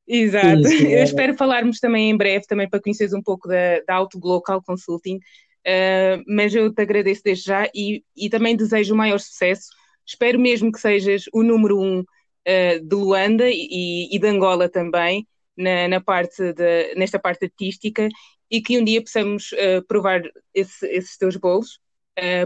exato. 0.07 0.69
Sim, 0.69 0.79
sim, 0.79 0.87
é. 0.89 1.01
Eu 1.01 1.05
espero 1.05 1.35
falarmos 1.35 1.79
também 1.79 2.11
em 2.11 2.17
breve 2.17 2.47
também 2.47 2.69
para 2.69 2.83
conheceres 2.83 3.15
um 3.15 3.23
pouco 3.23 3.49
da, 3.49 3.81
da 3.87 3.95
Auto 3.95 4.19
Local 4.23 4.61
Consulting. 4.63 5.21
Uh, 5.67 6.23
mas 6.29 6.55
eu 6.55 6.73
te 6.73 6.81
agradeço 6.81 7.23
desde 7.25 7.45
já 7.47 7.69
e, 7.75 8.05
e 8.17 8.31
também 8.31 8.57
desejo 8.57 8.95
o 8.95 8.97
maior 8.97 9.19
sucesso. 9.19 9.69
Espero 10.07 10.39
mesmo 10.39 10.71
que 10.71 10.79
sejas 10.79 11.25
o 11.33 11.43
número 11.43 11.81
um 11.81 12.01
uh, 12.01 12.81
de 12.81 12.95
Luanda 12.95 13.51
e, 13.51 14.09
e, 14.13 14.17
de 14.17 14.29
Angola 14.29 14.69
também, 14.69 15.27
na, 15.57 15.89
na 15.89 16.01
parte 16.01 16.53
de, 16.53 16.95
nesta 16.95 17.19
parte 17.19 17.47
artística, 17.47 18.09
e 18.49 18.63
que 18.63 18.79
um 18.79 18.85
dia 18.85 19.03
possamos 19.03 19.51
uh, 19.53 19.85
provar 19.89 20.23
esse, 20.55 20.87
esses 20.87 21.17
teus 21.19 21.37
bolos, 21.37 21.81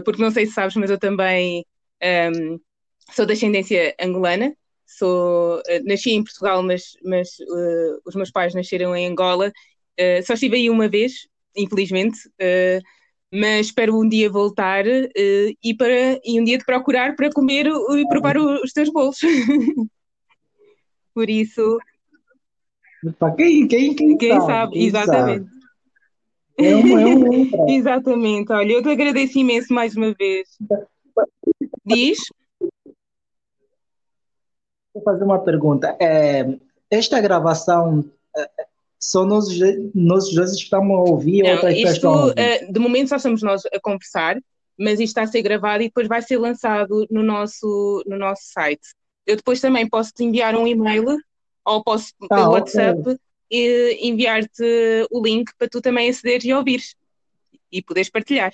porque 0.03 0.21
não 0.21 0.31
sei 0.31 0.45
se 0.45 0.51
sabes, 0.51 0.75
mas 0.75 0.89
eu 0.89 0.99
também 0.99 1.65
um, 2.35 2.59
sou 3.13 3.25
de 3.25 3.31
ascendência 3.31 3.95
angolana, 4.01 4.53
sou, 4.85 5.61
nasci 5.85 6.11
em 6.11 6.23
Portugal, 6.23 6.61
mas, 6.61 6.97
mas 7.05 7.29
os 8.05 8.13
meus 8.13 8.29
pais 8.31 8.53
nasceram 8.53 8.93
em 8.93 9.07
Angola. 9.07 9.49
só 10.25 10.33
estive 10.33 10.57
aí 10.57 10.69
uma 10.69 10.89
vez, 10.89 11.25
infelizmente, 11.55 12.17
mas 13.31 13.67
espero 13.67 13.97
um 13.97 14.07
dia 14.07 14.29
voltar 14.29 14.85
uh, 14.85 15.57
e, 15.63 15.73
para, 15.73 16.19
e 16.23 16.39
um 16.39 16.43
dia 16.43 16.57
te 16.57 16.65
procurar 16.65 17.15
para 17.15 17.31
comer 17.31 17.67
e 17.67 18.07
provar 18.07 18.37
os 18.37 18.73
teus 18.73 18.89
bolos. 18.89 19.19
Por 21.13 21.29
isso. 21.29 21.79
Para 23.17 23.33
quem, 23.35 23.67
quem, 23.67 23.95
quem, 23.95 24.17
quem 24.17 24.31
sabe, 24.31 24.45
sabe 24.45 24.73
quem 24.73 24.85
exatamente. 24.85 25.49
Sabe. 25.49 25.61
É 26.57 26.75
um, 26.75 26.99
é 26.99 27.05
um... 27.05 27.69
exatamente, 27.71 28.51
olha, 28.51 28.73
eu 28.73 28.83
te 28.83 28.89
agradeço 28.89 29.39
imenso 29.39 29.73
mais 29.73 29.95
uma 29.95 30.13
vez. 30.13 30.47
Diz? 31.85 32.19
Vou 34.93 35.01
fazer 35.03 35.23
uma 35.23 35.39
pergunta. 35.39 35.95
É, 35.99 36.45
esta 36.89 37.19
gravação 37.21 38.05
é, 38.35 38.49
só 39.01 39.25
nós, 39.25 39.47
nós 39.95 40.31
dois 40.33 40.51
estamos 40.51 40.91
a 40.91 41.11
ouvir 41.11 41.43
não, 41.43 41.53
outras 41.53 41.73
isto, 41.73 41.85
pessoas 41.85 42.31
uh, 42.33 42.71
de 42.71 42.79
momento 42.79 43.09
só 43.09 43.15
estamos 43.15 43.41
nós 43.41 43.63
a 43.65 43.79
conversar, 43.79 44.37
mas 44.77 44.99
isto 44.99 45.03
está 45.03 45.23
a 45.23 45.27
ser 45.27 45.41
gravado 45.41 45.81
e 45.83 45.87
depois 45.87 46.07
vai 46.07 46.21
ser 46.21 46.37
lançado 46.37 47.07
no 47.09 47.23
nosso, 47.23 48.03
no 48.05 48.17
nosso 48.17 48.43
site. 48.45 48.93
Eu 49.25 49.35
depois 49.35 49.59
também 49.59 49.89
posso 49.89 50.11
te 50.11 50.23
enviar 50.23 50.55
um 50.55 50.67
e-mail 50.67 51.17
ou 51.65 51.83
posso 51.83 52.13
ah, 52.23 52.35
pelo 52.35 52.51
WhatsApp 52.51 52.99
okay. 52.99 53.17
e 53.49 54.07
enviar-te 54.07 55.07
o 55.09 55.21
link 55.21 55.51
para 55.57 55.67
tu 55.67 55.81
também 55.81 56.09
acederes 56.09 56.45
e 56.45 56.53
ouvires 56.53 56.95
e 57.71 57.81
poderes 57.81 58.09
partilhar. 58.09 58.53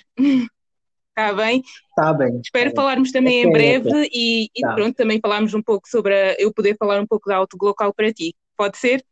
Está 1.10 1.32
bem? 1.34 1.62
Está 1.90 2.12
bem. 2.12 2.40
Espero 2.42 2.70
tá 2.70 2.76
falarmos 2.82 3.12
também 3.12 3.40
okay, 3.40 3.50
em 3.50 3.52
breve 3.52 3.88
okay. 3.88 4.10
e, 4.12 4.50
e 4.54 4.60
tá. 4.60 4.74
pronto, 4.74 4.94
também 4.94 5.20
falarmos 5.20 5.52
um 5.54 5.62
pouco 5.62 5.88
sobre 5.88 6.14
a, 6.14 6.34
eu 6.38 6.52
poder 6.52 6.76
falar 6.76 7.00
um 7.00 7.06
pouco 7.06 7.28
da 7.28 7.36
autoglocal 7.36 7.92
para 7.92 8.12
ti. 8.12 8.34
Pode 8.56 8.78
ser? 8.78 9.04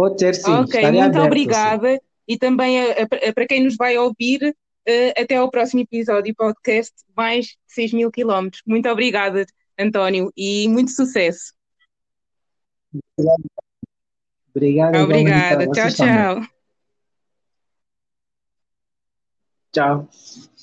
Pode 0.00 0.34
sim. 0.34 0.50
Ok, 0.50 0.82
muito 0.82 0.98
aberto, 0.98 1.26
obrigada. 1.26 1.92
Sim. 1.92 2.00
E 2.26 2.38
também 2.38 2.80
a, 2.80 2.84
a, 2.84 3.28
a, 3.28 3.32
para 3.34 3.46
quem 3.46 3.64
nos 3.64 3.76
vai 3.76 3.98
ouvir, 3.98 4.40
uh, 4.88 5.20
até 5.20 5.36
ao 5.36 5.50
próximo 5.50 5.82
episódio 5.82 6.34
podcast 6.34 6.94
Mais 7.14 7.46
de 7.46 7.56
6 7.66 7.92
mil 7.92 8.10
quilómetros. 8.10 8.62
Muito 8.66 8.88
obrigada, 8.88 9.44
António, 9.78 10.32
e 10.34 10.66
muito 10.68 10.90
sucesso. 10.92 11.52
Obrigado. 14.54 15.02
Obrigada. 15.02 15.70
Tchau, 15.70 15.90
tchau. 15.90 16.40
Tchau. 19.72 20.59